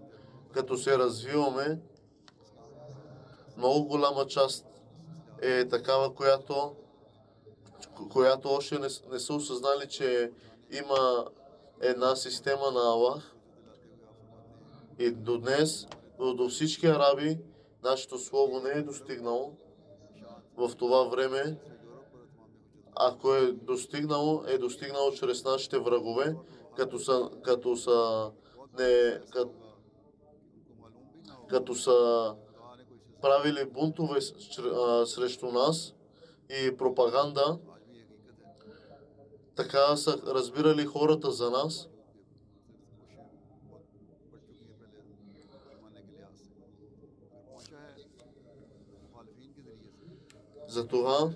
като 0.53 0.77
се 0.77 0.97
развиваме. 0.97 1.79
Много 3.57 3.85
голяма 3.85 4.27
част 4.27 4.65
е 5.41 5.67
такава, 5.67 6.13
която, 6.13 6.75
която 8.11 8.49
още 8.49 8.79
не, 8.79 8.87
не 9.11 9.19
са 9.19 9.33
осъзнали, 9.33 9.87
че 9.89 10.31
има 10.71 11.25
една 11.81 12.15
система 12.15 12.71
на 12.71 12.79
Аллах. 12.79 13.35
И 14.99 15.11
до 15.11 15.37
днес, 15.37 15.87
до, 16.19 16.33
до 16.33 16.49
всички 16.49 16.87
араби, 16.87 17.39
нашето 17.83 18.19
слово 18.19 18.59
не 18.59 18.69
е 18.69 18.81
достигнало 18.81 19.53
в 20.57 20.75
това 20.77 21.03
време. 21.03 21.57
Ако 22.99 23.33
е 23.33 23.51
достигнало, 23.51 24.43
е 24.47 24.57
достигнало 24.57 25.11
чрез 25.11 25.43
нашите 25.43 25.79
врагове, 25.79 26.35
като 26.75 26.99
са, 26.99 27.29
като 27.43 27.75
са, 27.75 28.31
не, 28.79 29.19
като, 29.31 29.51
като 31.49 31.75
са 31.75 32.35
правили 33.21 33.65
бунтове 33.65 34.21
срещу 35.05 35.51
нас 35.51 35.93
и 36.49 36.77
пропаганда, 36.77 37.59
така 39.55 39.95
са 39.97 40.17
разбирали 40.27 40.85
хората 40.85 41.31
за 41.31 41.51
нас. 41.51 41.89
Затова 50.67 51.31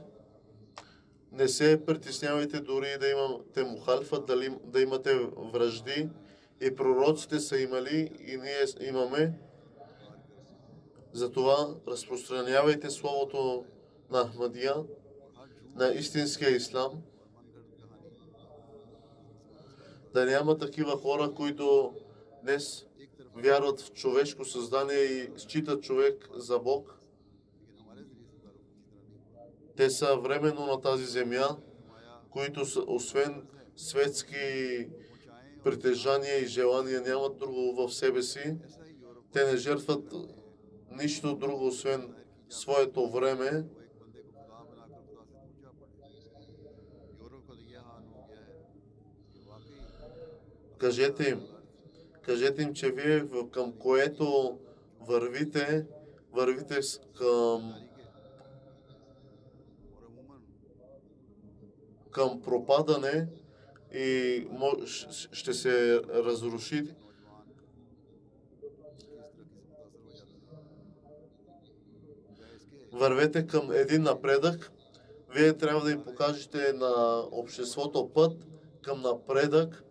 не 1.31 1.47
се 1.47 1.85
притеснявайте 1.85 2.59
дори 2.59 2.97
да 2.99 3.07
имате 3.07 3.63
мухалфа, 3.63 4.21
дали, 4.21 4.57
да 4.63 4.81
имате 4.81 5.29
връжди. 5.37 6.09
И 6.61 6.75
пророците 6.75 7.39
са 7.39 7.59
имали, 7.59 8.11
и 8.27 8.37
ние 8.37 8.87
имаме. 8.89 9.33
Затова 11.13 11.75
разпространявайте 11.87 12.89
словото 12.89 13.65
на 14.11 14.27
Ахмадия, 14.27 14.75
на 15.75 15.87
истинския 15.87 16.55
ислам. 16.55 17.01
Да 20.13 20.25
няма 20.25 20.57
такива 20.57 20.97
хора, 20.97 21.33
които 21.35 21.93
днес 22.43 22.85
вярват 23.35 23.81
в 23.81 23.93
човешко 23.93 24.45
създание 24.45 24.99
и 24.99 25.29
считат 25.37 25.83
човек 25.83 26.29
за 26.35 26.59
Бог. 26.59 27.00
Те 29.77 29.89
са 29.89 30.17
временно 30.17 30.65
на 30.65 30.81
тази 30.81 31.05
земя, 31.05 31.57
които 32.29 32.65
са, 32.65 32.83
освен 32.87 33.47
светски 33.75 34.87
притежания 35.63 36.39
и 36.39 36.47
желания 36.47 37.01
нямат 37.01 37.37
друго 37.37 37.75
в 37.75 37.93
себе 37.93 38.21
си. 38.21 38.55
Те 39.33 39.51
не 39.51 39.57
жертват 39.57 40.13
нищо 40.91 41.35
друго, 41.35 41.67
освен 41.67 42.13
своето 42.49 43.09
време. 43.09 43.63
Кажете 50.77 51.29
им, 51.29 51.41
кажете 52.21 52.61
им, 52.61 52.73
че 52.73 52.91
вие 52.91 53.27
към 53.51 53.73
което 53.73 54.57
вървите, 55.01 55.85
вървите 56.31 56.79
към 57.17 57.73
към 62.11 62.41
пропадане 62.41 63.27
и 63.93 64.47
ще 65.31 65.53
се 65.53 66.01
разруши. 66.03 66.83
Вървете 72.93 73.47
към 73.47 73.71
един 73.71 74.03
напредък. 74.03 74.71
Вие 75.35 75.57
трябва 75.57 75.83
да 75.85 75.91
им 75.91 76.03
покажете 76.03 76.73
на 76.73 77.23
обществото 77.31 78.11
път 78.13 78.33
към 78.81 79.01
напредък 79.01 79.83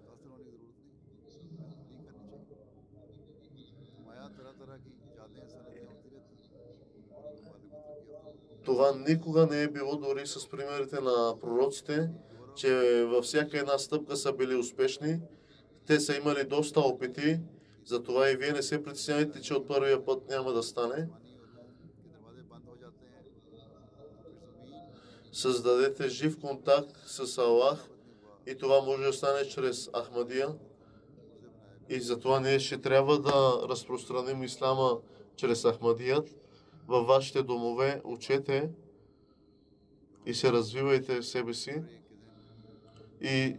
Това 8.71 8.93
никога 9.09 9.47
не 9.47 9.63
е 9.63 9.69
било 9.69 9.97
дори 9.97 10.27
с 10.27 10.49
примерите 10.49 11.01
на 11.01 11.35
пророците, 11.41 12.11
че 12.57 13.05
във 13.05 13.25
всяка 13.25 13.59
една 13.59 13.79
стъпка 13.79 14.17
са 14.17 14.33
били 14.33 14.55
успешни. 14.55 15.21
Те 15.87 16.01
са 16.01 16.17
имали 16.17 16.45
доста 16.45 16.81
опити, 16.81 17.41
затова 17.85 18.31
и 18.31 18.37
вие 18.37 18.53
не 18.53 18.63
се 18.63 18.83
притеснявайте, 18.83 19.41
че 19.41 19.55
от 19.55 19.69
първия 19.69 20.05
път 20.05 20.29
няма 20.29 20.53
да 20.53 20.63
стане. 20.63 21.09
Създадете 25.33 26.09
жив 26.09 26.41
контакт 26.41 26.97
с 27.07 27.39
Аллах 27.39 27.89
и 28.47 28.55
това 28.59 28.81
може 28.81 29.03
да 29.03 29.13
стане 29.13 29.49
чрез 29.49 29.91
Ахмадия. 30.03 30.49
И 31.89 32.01
затова 32.01 32.41
ние 32.41 32.59
ще 32.59 32.81
трябва 32.81 33.19
да 33.19 33.69
разпространим 33.69 34.43
ислама 34.43 34.99
чрез 35.37 35.67
Ахмадият 35.67 36.40
във 36.91 37.07
вашите 37.07 37.43
домове. 37.43 38.01
Учете 38.05 38.71
и 40.27 40.35
се 40.35 40.53
развивайте 40.53 41.21
в 41.21 41.27
себе 41.27 41.55
си. 41.55 41.75
И 43.21 43.57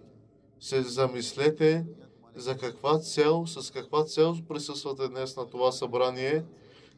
се 0.59 0.81
замислете 0.81 1.85
за 2.35 2.57
каква 2.57 2.99
цел, 2.99 3.45
с 3.45 3.71
каква 3.71 4.03
цел 4.03 4.35
присъствате 4.47 5.07
днес 5.07 5.37
на 5.37 5.49
това 5.49 5.71
събрание. 5.71 6.43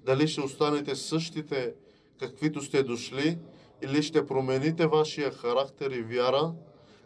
Дали 0.05 0.27
ще 0.27 0.41
останете 0.41 0.95
същите, 0.95 1.73
каквито 2.19 2.61
сте 2.61 2.83
дошли, 2.83 3.37
или 3.83 4.03
ще 4.03 4.25
промените 4.25 4.87
вашия 4.87 5.31
характер 5.31 5.91
и 5.91 6.01
вяра. 6.01 6.53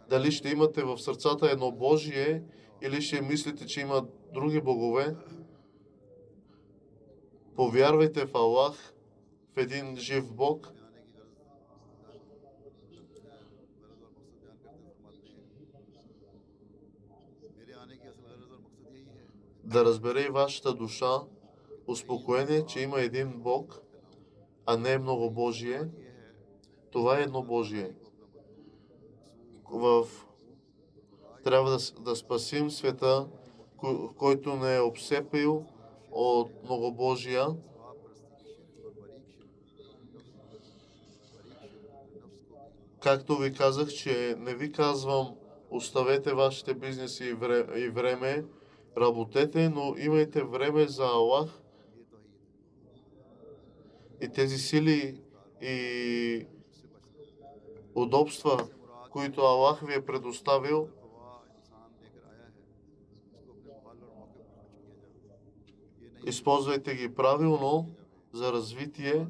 Дали 0.09 0.31
ще 0.31 0.49
имате 0.49 0.83
в 0.83 0.97
сърцата 0.97 1.51
едно 1.51 1.71
Божие 1.71 2.43
или 2.81 3.01
ще 3.01 3.21
мислите, 3.21 3.65
че 3.65 3.81
има 3.81 4.05
други 4.33 4.61
богове, 4.61 5.15
повярвайте 7.55 8.25
в 8.25 8.35
Аллах, 8.35 8.93
един 9.57 9.95
жив 9.95 10.33
Бог. 10.33 10.73
Да 19.63 19.85
разбере 19.85 20.21
и 20.21 20.29
вашата 20.29 20.73
душа 20.73 21.19
успокоение, 21.87 22.65
че 22.65 22.79
има 22.79 23.01
един 23.01 23.41
Бог, 23.41 23.81
а 24.65 24.77
не 24.77 24.97
много 24.97 25.31
Божие. 25.31 25.81
Това 26.91 27.19
е 27.19 27.21
едно 27.21 27.43
Божие. 27.43 27.91
В... 29.71 30.07
Трябва 31.43 31.69
да, 31.69 32.01
да 32.01 32.15
спасим 32.15 32.71
света, 32.71 33.27
който 34.17 34.55
не 34.55 34.75
е 34.75 34.79
обсепил 34.79 35.65
от 36.11 36.63
много 36.63 36.91
Божия 36.91 37.47
Както 43.07 43.37
ви 43.37 43.53
казах, 43.53 43.89
че 43.89 44.35
не 44.39 44.55
ви 44.55 44.71
казвам 44.71 45.35
оставете 45.69 46.33
вашите 46.33 46.73
бизнеси 46.73 47.23
и 47.23 47.33
вре- 47.33 47.77
и 47.77 47.89
време, 47.89 48.45
работете, 48.97 49.69
но 49.69 49.95
имайте 49.97 50.43
време 50.43 50.87
за 50.87 51.03
Аллах 51.03 51.61
и 54.21 54.29
тези 54.29 54.57
сили 54.57 55.21
и 55.61 56.47
удобства, 57.95 58.67
които 59.11 59.41
Аллах 59.41 59.79
ви 59.87 59.93
е 59.93 60.05
предоставил, 60.05 60.89
използвайте 66.25 66.95
ги 66.95 67.15
правилно 67.15 67.89
за 68.33 68.51
развитие. 68.51 69.27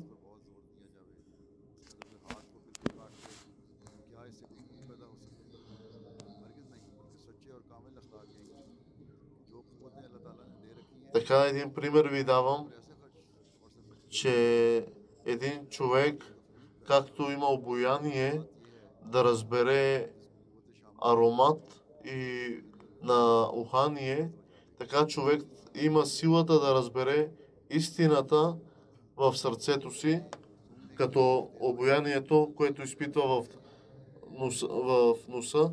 Така 11.28 11.44
един 11.44 11.74
пример 11.74 12.06
ви 12.06 12.24
давам, 12.24 12.68
че 14.10 14.86
един 15.26 15.68
човек, 15.70 16.24
както 16.88 17.32
има 17.32 17.46
обояние 17.46 18.42
да 19.06 19.24
разбере 19.24 20.10
аромат 21.02 21.82
и 22.06 22.50
на 23.04 23.50
ухание, 23.54 24.30
така 24.80 25.08
човек 25.08 25.42
има 25.76 26.06
силата 26.06 26.60
да 26.60 26.74
разбере 26.74 27.30
истината 27.70 28.56
в 29.18 29.38
сърцето 29.38 29.92
си, 29.92 30.22
като 30.96 31.50
обоянието, 31.60 32.54
което 32.56 32.82
изпитва 32.82 33.28
в 33.28 33.48
носа, 34.32 34.68
в 34.68 35.16
носа 35.28 35.72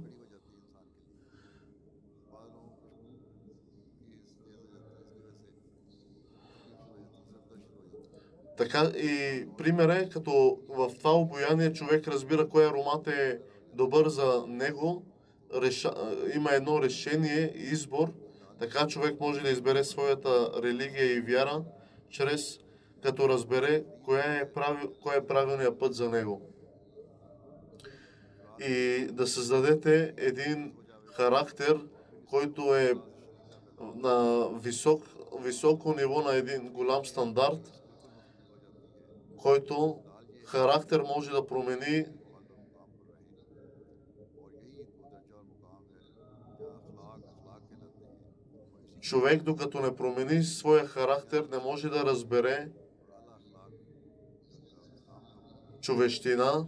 Така 8.56 8.92
и 8.96 9.44
пример 9.58 9.88
е, 9.88 10.08
като 10.08 10.58
в 10.68 10.90
това 10.98 11.12
обаяние 11.12 11.72
човек 11.72 12.08
разбира 12.08 12.48
кой 12.48 12.66
аромат 12.66 13.06
е 13.06 13.38
добър 13.74 14.08
за 14.08 14.44
него, 14.48 15.02
реша, 15.62 15.92
има 16.34 16.52
едно 16.52 16.82
решение 16.82 17.52
и 17.56 17.62
избор, 17.62 18.12
така 18.58 18.86
човек 18.86 19.20
може 19.20 19.40
да 19.40 19.50
избере 19.50 19.84
своята 19.84 20.50
религия 20.62 21.16
и 21.16 21.20
вяра, 21.20 21.62
чрез 22.10 22.58
като 23.02 23.28
разбере 23.28 23.84
кое 24.04 24.20
е, 24.20 24.52
прави, 24.52 24.88
кой 25.02 25.16
е 25.16 25.26
правилният 25.26 25.78
път 25.78 25.94
за 25.94 26.10
него. 26.10 26.42
И 28.68 29.06
да 29.10 29.26
създадете 29.26 30.14
един 30.16 30.72
характер, 31.04 31.80
който 32.30 32.76
е 32.76 32.92
на 33.94 34.48
висок, 34.62 35.04
високо 35.40 35.94
ниво, 35.94 36.20
на 36.20 36.34
един 36.34 36.72
голям 36.72 37.04
стандарт, 37.04 37.83
който 39.44 40.02
характер 40.44 41.02
може 41.02 41.30
да 41.30 41.46
промени. 41.46 42.06
Човек, 49.00 49.42
докато 49.42 49.80
не 49.80 49.96
промени 49.96 50.42
своя 50.42 50.86
характер, 50.86 51.48
не 51.52 51.58
може 51.58 51.88
да 51.88 52.04
разбере 52.04 52.68
човещина, 55.80 56.66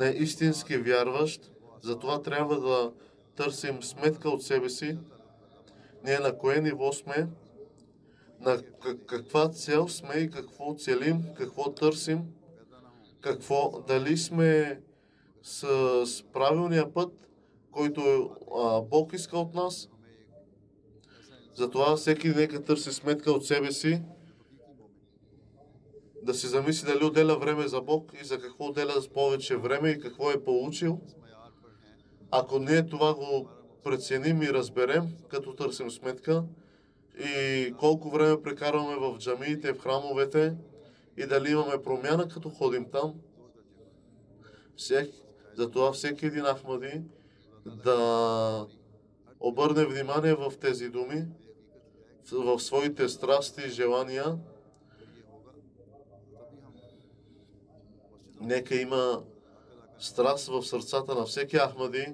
не 0.00 0.08
е 0.08 0.12
истински 0.12 0.76
вярващ, 0.76 1.52
затова 1.82 2.22
трябва 2.22 2.60
да 2.60 2.92
търсим 3.36 3.82
сметка 3.82 4.28
от 4.28 4.42
себе 4.42 4.68
си, 4.68 4.98
ние 6.04 6.18
на 6.18 6.38
кое 6.38 6.60
ниво 6.60 6.92
сме, 6.92 7.28
на 8.40 8.62
каква 9.06 9.48
цел 9.48 9.88
сме 9.88 10.14
и 10.14 10.30
какво 10.30 10.74
целим, 10.74 11.22
какво 11.36 11.72
търсим, 11.72 12.20
какво, 13.20 13.84
дали 13.88 14.16
сме 14.16 14.80
с, 15.42 15.66
с 16.06 16.22
правилния 16.32 16.94
път, 16.94 17.12
който 17.70 18.30
а, 18.56 18.80
Бог 18.80 19.12
иска 19.12 19.38
от 19.38 19.54
нас. 19.54 19.88
Затова 21.54 21.96
всеки 21.96 22.28
нека 22.28 22.64
търси 22.64 22.92
сметка 22.92 23.32
от 23.32 23.46
себе 23.46 23.72
си, 23.72 24.02
да 26.22 26.34
си 26.34 26.46
замисли 26.46 26.92
дали 26.92 27.04
отделя 27.04 27.38
време 27.38 27.68
за 27.68 27.80
Бог 27.80 28.12
и 28.22 28.24
за 28.24 28.38
какво 28.38 28.66
отделя 28.66 29.02
с 29.02 29.08
повече 29.08 29.56
време 29.56 29.88
и 29.88 30.00
какво 30.00 30.30
е 30.30 30.44
получил. 30.44 31.00
Ако 32.30 32.58
ние 32.58 32.86
това 32.86 33.14
го 33.14 33.48
преценим 33.84 34.42
и 34.42 34.52
разберем, 34.52 35.04
като 35.28 35.54
търсим 35.54 35.90
сметка, 35.90 36.44
и 37.18 37.74
колко 37.78 38.10
време 38.10 38.42
прекарваме 38.42 38.96
в 38.96 39.18
джамиите, 39.18 39.72
в 39.72 39.78
храмовете 39.78 40.54
и 41.16 41.26
дали 41.26 41.50
имаме 41.50 41.82
промяна, 41.82 42.28
като 42.28 42.50
ходим 42.50 42.90
там. 42.90 43.14
Всек, 44.76 45.10
затова 45.54 45.92
всеки 45.92 46.26
един 46.26 46.44
Ахмади 46.44 47.02
да 47.66 48.66
обърне 49.40 49.84
внимание 49.84 50.34
в 50.34 50.52
тези 50.60 50.88
думи, 50.88 51.24
в 52.32 52.60
своите 52.60 53.08
страсти 53.08 53.60
и 53.66 53.70
желания. 53.70 54.38
Нека 58.40 58.74
има 58.74 59.22
страст 59.98 60.48
в 60.48 60.62
сърцата 60.62 61.14
на 61.14 61.24
всеки 61.24 61.56
Ахмади 61.56 62.06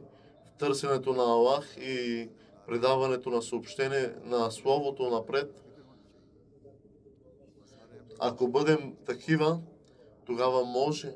в 0.46 0.58
търсенето 0.58 1.12
на 1.12 1.22
Аллах 1.22 1.76
и 1.76 2.28
предаването 2.66 3.30
на 3.30 3.42
съобщение 3.42 4.14
на 4.24 4.50
Словото 4.50 5.10
напред. 5.10 5.64
Ако 8.18 8.48
бъдем 8.48 8.96
такива, 9.06 9.60
тогава 10.26 10.64
може, 10.64 11.12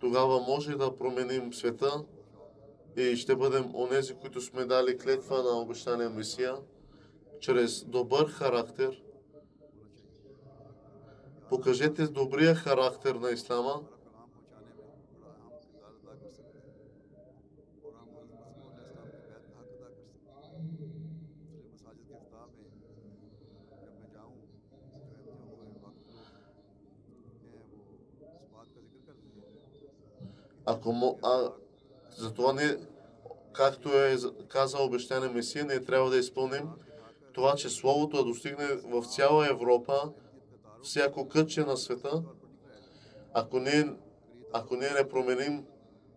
тогава 0.00 0.40
може 0.40 0.76
да 0.76 0.96
променим 0.96 1.54
света 1.54 2.04
и 2.96 3.16
ще 3.16 3.36
бъдем 3.36 3.74
онези, 3.74 4.14
които 4.14 4.40
сме 4.40 4.64
дали 4.64 4.98
клетва 4.98 5.42
на 5.42 5.60
обещания 5.60 6.10
Месия, 6.10 6.56
чрез 7.40 7.84
добър 7.84 8.28
характер. 8.28 9.02
Покажете 11.48 12.06
добрия 12.06 12.54
характер 12.54 13.14
на 13.14 13.30
Ислама, 13.30 13.80
ако 30.66 30.92
мо, 30.92 31.18
а, 31.22 31.50
затова 32.16 32.52
не, 32.52 32.76
както 33.52 33.88
е 33.88 34.16
казал 34.48 34.84
обещание 34.84 35.28
Месия, 35.28 35.64
ние 35.64 35.84
трябва 35.84 36.10
да 36.10 36.16
изпълним 36.16 36.68
това, 37.32 37.54
че 37.54 37.68
Словото 37.68 38.16
да 38.16 38.24
достигне 38.24 38.66
в 38.66 39.04
цяла 39.04 39.50
Европа, 39.50 40.12
всяко 40.82 41.28
кътче 41.28 41.60
на 41.60 41.76
света. 41.76 42.22
Ако 43.34 43.58
ние, 43.58 43.92
ако 44.52 44.76
ние 44.76 44.90
не 44.90 45.08
променим 45.08 45.64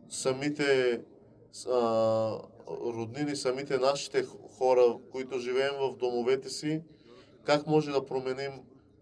самите 0.10 1.02
а, 1.70 2.40
роднини, 2.70 3.36
самите 3.36 3.78
нашите 3.78 4.26
хора, 4.58 4.98
които 5.12 5.40
живеем 5.40 5.74
в 5.80 5.96
домовете 5.98 6.50
си, 6.50 6.82
как 7.44 7.68
може 7.68 7.92
да 7.92 8.06
променим 8.06 8.52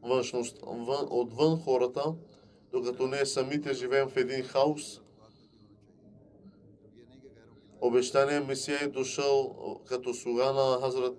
външност, 0.04 0.58
вън, 0.64 1.08
отвън 1.10 1.62
хората, 1.64 2.14
докато 2.72 3.08
ние 3.08 3.26
самите 3.26 3.74
живеем 3.74 4.10
в 4.10 4.18
един 4.18 4.44
хаос. 4.44 5.02
Обещания 7.82 8.42
Месия 8.42 8.80
е 8.82 8.88
дошъл 8.88 9.56
като 9.86 10.14
слуга 10.14 10.54
на 10.54 10.82
Хазрат 10.82 11.18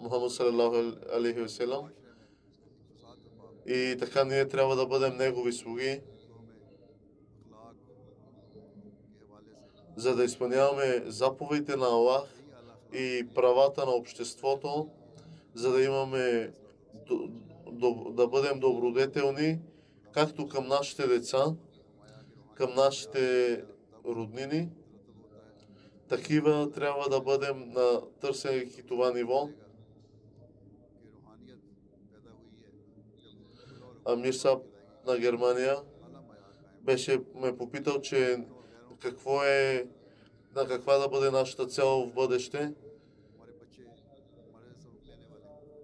Мухаммад 0.00 0.32
салалаху. 0.32 1.88
И 3.66 3.96
така 3.98 4.24
ние 4.24 4.48
трябва 4.48 4.76
да 4.76 4.86
бъдем 4.86 5.16
негови 5.16 5.52
слуги, 5.52 6.00
за 9.96 10.16
да 10.16 10.24
изпълняваме 10.24 11.02
заповедите 11.06 11.76
на 11.76 11.86
Аллах 11.86 12.34
и 12.92 13.28
правата 13.34 13.86
на 13.86 13.92
обществото, 13.92 14.88
за 15.54 15.72
да 15.72 15.82
имаме 15.82 16.52
да 18.10 18.28
бъдем 18.28 18.60
добродетелни, 18.60 19.58
както 20.12 20.48
към 20.48 20.66
нашите 20.66 21.06
деца, 21.06 21.44
към 22.54 22.74
нашите 22.74 23.64
роднини. 24.04 24.68
Такива 26.10 26.70
трябва 26.70 27.08
да 27.08 27.20
бъдем 27.20 27.72
на 27.72 28.00
търсейки 28.20 28.82
това 28.82 29.12
ниво. 29.12 29.48
Амир 34.04 34.32
Саб 34.32 34.62
на 35.06 35.18
Германия 35.18 35.76
беше 36.82 37.20
ме 37.34 37.56
попитал, 37.56 38.00
че 38.00 38.44
какво 38.98 39.44
е, 39.44 39.86
на 40.56 40.68
каква 40.68 40.98
да 40.98 41.08
бъде 41.08 41.30
нашата 41.30 41.66
цел 41.66 41.86
в 41.86 42.12
бъдеще. 42.12 42.74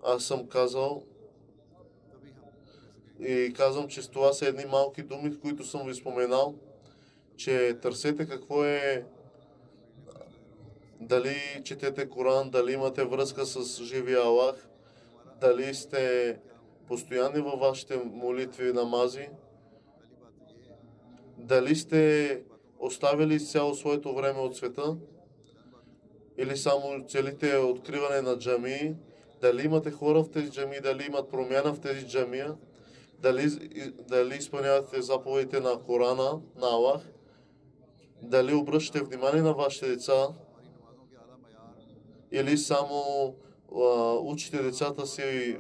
Аз 0.05 0.25
съм 0.25 0.49
казал 0.49 1.03
и 3.21 3.53
казвам, 3.57 3.89
че 3.89 4.03
с 4.03 4.09
това 4.09 4.33
са 4.33 4.47
едни 4.47 4.65
малки 4.65 5.03
думи, 5.03 5.41
които 5.41 5.65
съм 5.65 5.87
ви 5.87 5.95
споменал, 5.95 6.55
че 7.37 7.79
търсете 7.83 8.29
какво 8.29 8.65
е 8.65 9.07
дали 11.01 11.37
четете 11.65 12.09
Коран, 12.09 12.51
дали 12.51 12.73
имате 12.73 13.05
връзка 13.05 13.47
с 13.47 13.85
живия 13.85 14.23
Аллах, 14.23 14.69
дали 15.41 15.75
сте 15.75 16.37
постоянни 16.89 17.41
във 17.41 17.61
вашите 17.61 17.97
молитви 18.05 18.69
и 18.69 18.73
намази, 18.73 19.29
дали 21.39 21.77
сте 21.77 22.43
оставили 22.79 23.41
цяло 23.41 23.75
своето 23.75 24.15
време 24.15 24.41
от 24.41 24.57
света, 24.57 24.97
или 26.39 26.57
само 26.57 27.07
целите 27.09 27.57
откриване 27.57 28.21
на 28.21 28.39
джамии, 28.39 28.95
дали 29.41 29.65
имате 29.65 29.91
хора 29.91 30.23
в 30.23 30.31
тези 30.31 30.51
джамии, 30.51 30.81
дали 30.81 31.07
имат 31.07 31.31
промяна 31.31 31.75
в 31.75 31.81
тези 31.81 32.07
джамия, 32.09 32.55
дали, 33.19 33.49
дали 34.09 34.35
изпълнявате 34.35 35.03
заповедите 35.03 35.61
на 35.61 35.79
Корана, 35.83 36.41
на 36.57 36.67
Аллах, 36.67 37.03
дали 38.23 38.55
обръщате 38.55 39.05
внимание 39.05 39.43
на 39.43 39.53
вашите 39.53 39.89
деца, 39.89 40.29
или 42.41 42.59
само 42.59 43.35
а, 43.75 44.13
учите 44.15 44.63
децата 44.63 45.07
си 45.07 45.59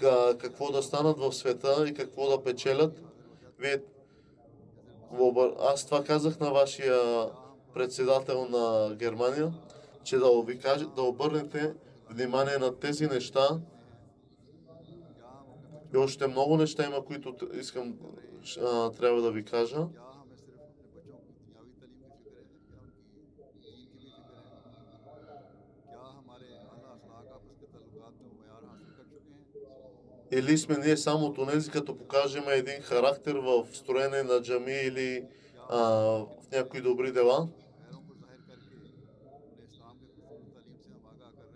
ка- 0.00 0.38
какво 0.38 0.72
да 0.72 0.82
станат 0.82 1.18
в 1.18 1.32
света 1.32 1.84
и 1.88 1.94
какво 1.94 2.28
да 2.28 2.42
печелят. 2.42 3.02
Вие, 3.58 3.82
аз 5.60 5.86
това 5.86 6.04
казах 6.04 6.40
на 6.40 6.50
вашия 6.50 7.26
председател 7.74 8.46
на 8.50 8.94
Германия, 8.94 9.52
че 10.04 10.16
да, 10.16 10.42
ви 10.42 10.58
каже, 10.58 10.86
да 10.96 11.02
обърнете 11.02 11.74
внимание 12.10 12.58
на 12.58 12.78
тези 12.78 13.06
неща. 13.06 13.48
И 15.94 15.96
още 15.96 16.26
много 16.26 16.56
неща 16.56 16.86
има, 16.86 17.04
които 17.04 17.34
искам, 17.54 17.94
а, 18.62 18.90
трябва 18.90 19.22
да 19.22 19.30
ви 19.30 19.44
кажа. 19.44 19.86
Или 30.32 30.58
сме 30.58 30.76
ние 30.76 30.96
само 30.96 31.26
от 31.26 31.38
онези, 31.38 31.70
като 31.70 31.98
покажем 31.98 32.44
един 32.48 32.82
характер 32.82 33.34
в 33.34 33.66
строене 33.72 34.22
на 34.22 34.42
джами 34.42 34.72
или 34.72 35.24
а, 35.68 35.80
в 35.80 36.26
някои 36.52 36.80
добри 36.80 37.12
дела. 37.12 37.48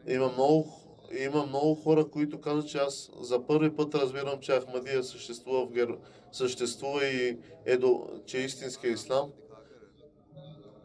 Има 0.06 0.32
много, 0.32 0.72
има 1.18 1.46
много 1.46 1.74
хора, 1.74 2.08
които 2.08 2.40
казват, 2.40 2.68
че 2.68 2.78
аз 2.78 3.10
за 3.20 3.46
първи 3.46 3.76
път 3.76 3.94
разбирам, 3.94 4.40
че 4.40 4.60
Ахмадия 4.60 5.04
съществува, 5.04 5.66
в 5.66 5.70
Гер... 5.70 5.98
съществува 6.32 7.06
и 7.06 7.38
е 7.66 7.76
до... 7.76 8.06
че 8.26 8.38
е 8.38 8.44
истинския 8.44 8.92
ислам. 8.92 9.32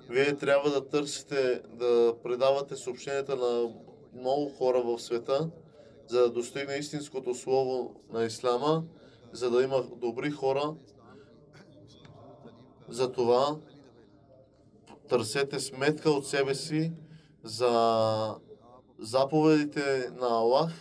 Вие 0.10 0.38
трябва 0.38 0.70
да 0.70 0.88
търсите, 0.88 1.62
да 1.74 2.16
предавате 2.24 2.76
съобщенията 2.76 3.36
на 3.36 3.70
много 4.14 4.50
хора 4.50 4.82
в 4.82 5.00
света, 5.00 5.50
за 6.10 6.20
да 6.22 6.30
достигне 6.30 6.76
истинското 6.76 7.36
слово 7.36 7.95
на 8.14 8.24
Ислама, 8.24 8.84
за 9.32 9.51
да 9.51 9.64
има 9.64 9.84
добри 9.95 10.32
хора. 10.32 10.76
Затова 12.89 13.57
търсете 15.10 15.60
сметка 15.60 16.10
от 16.10 16.28
себе 16.28 16.55
си 16.55 16.91
за 17.43 18.36
заповедите 18.99 20.10
на 20.20 20.28
Аллах 20.28 20.72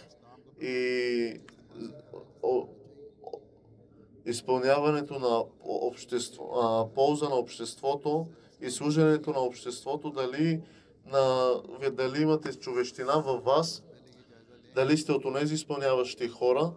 и 0.60 1.40
изпълняването 4.26 5.18
на 5.18 5.44
общество, 5.64 6.44
а, 6.62 6.94
полза 6.94 7.28
на 7.28 7.34
обществото 7.34 8.26
и 8.60 8.70
служенето 8.70 9.30
на 9.30 9.40
обществото, 9.40 10.10
дали, 10.10 10.62
на, 11.06 11.54
дали 11.92 12.22
имате 12.22 12.58
човещина 12.58 13.22
във 13.26 13.44
вас, 13.44 13.82
дали 14.78 14.96
сте 14.96 15.12
от 15.12 15.24
онези 15.24 15.54
изпълняващи 15.54 16.28
хора, 16.28 16.72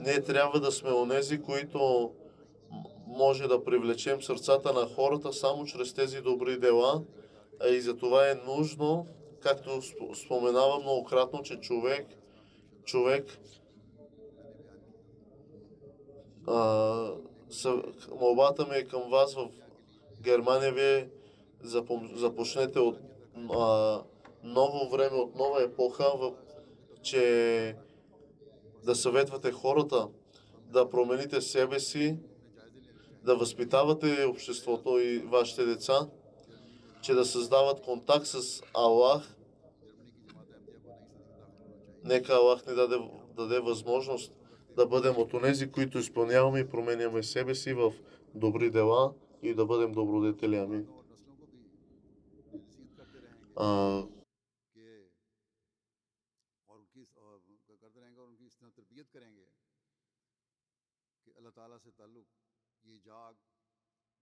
ние 0.00 0.22
трябва 0.22 0.60
да 0.60 0.72
сме 0.72 0.92
онези, 0.92 1.42
които 1.42 2.12
може 3.06 3.48
да 3.48 3.64
привлечем 3.64 4.22
сърцата 4.22 4.72
на 4.72 4.86
хората 4.86 5.32
само 5.32 5.64
чрез 5.64 5.94
тези 5.94 6.20
добри 6.20 6.58
дела. 6.58 7.02
И 7.70 7.80
за 7.80 7.96
това 7.96 8.30
е 8.30 8.34
нужно, 8.34 9.06
както 9.40 9.70
сп- 9.70 10.24
споменавам 10.24 10.82
многократно, 10.82 11.42
че 11.42 11.60
човек, 11.60 12.06
човек 12.84 13.38
молбата 18.20 18.66
ми 18.66 18.76
е 18.76 18.84
към 18.84 19.02
вас 19.10 19.34
в 19.34 19.48
Германия, 20.22 20.72
вие 20.72 21.08
започнете 22.14 22.78
от 22.78 22.98
а, 23.52 24.00
ново 24.42 24.88
време, 24.88 25.16
от 25.16 25.36
нова 25.36 25.62
епоха, 25.62 26.12
в, 26.16 26.32
че 27.02 27.76
да 28.84 28.94
съветвате 28.94 29.52
хората 29.52 30.08
да 30.66 30.90
промените 30.90 31.40
себе 31.40 31.80
си, 31.80 32.16
да 33.24 33.36
възпитавате 33.36 34.24
обществото 34.24 34.98
и 34.98 35.18
вашите 35.18 35.64
деца, 35.64 36.08
че 37.02 37.14
да 37.14 37.24
създават 37.24 37.82
контакт 37.82 38.26
с 38.26 38.62
Аллах. 38.74 39.36
Нека 42.04 42.32
Аллах 42.32 42.66
ни 42.66 42.74
даде, 42.74 42.96
даде 43.36 43.60
възможност 43.60 44.32
да 44.80 44.86
бъдем 44.86 45.16
от 45.16 45.34
онези, 45.34 45.72
които 45.72 45.98
изпълняваме 45.98 46.60
и 46.60 46.68
променяме 46.68 47.22
себе 47.22 47.54
си 47.54 47.72
в 47.72 47.92
добри 48.34 48.70
дела 48.70 49.14
и 49.42 49.54
да 49.54 49.66
бъдем 49.66 49.92
добродетели. 49.92 50.56
Амин. 50.56 50.88
А, 53.56 54.02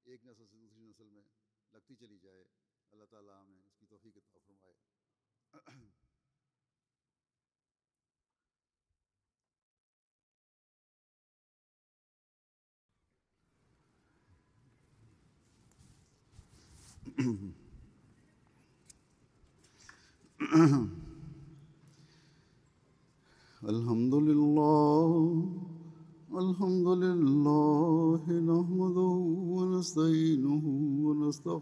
ایک 0.04 0.24
نسل 0.24 0.46
سے 0.50 0.56
دوسری 0.56 0.82
نسل 0.82 1.08
میں 1.14 1.22
لگتی 1.72 1.94
چلی 1.96 2.18
جائے 2.18 2.44
اللہ 2.92 3.04
تعالیٰ 3.10 3.34
ہمیں 3.42 3.58
اس 3.66 3.76
کی 3.78 3.86
توفیق 3.86 4.16
عطا 4.16 4.38
فرمائے 4.46 6.06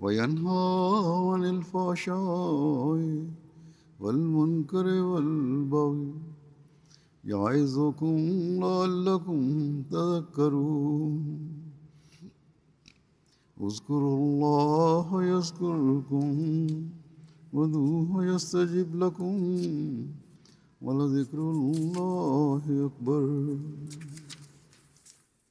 وينهى 0.00 0.64
عن 1.30 1.44
الفحشاء 1.44 2.98
والمنكر 4.00 4.86
والبغي 4.86 6.12
يعظكم 7.24 8.16
لعلكم 8.60 9.40
تذكرون. 9.90 11.14
اذكروا 13.60 14.16
الله 14.18 15.24
يذكركم 15.24 16.26
ودوه 17.52 18.24
يستجب 18.26 18.88
لكم 18.94 19.36
ولذكر 20.82 21.38
الله 21.38 22.62
أكبر. 22.88 23.24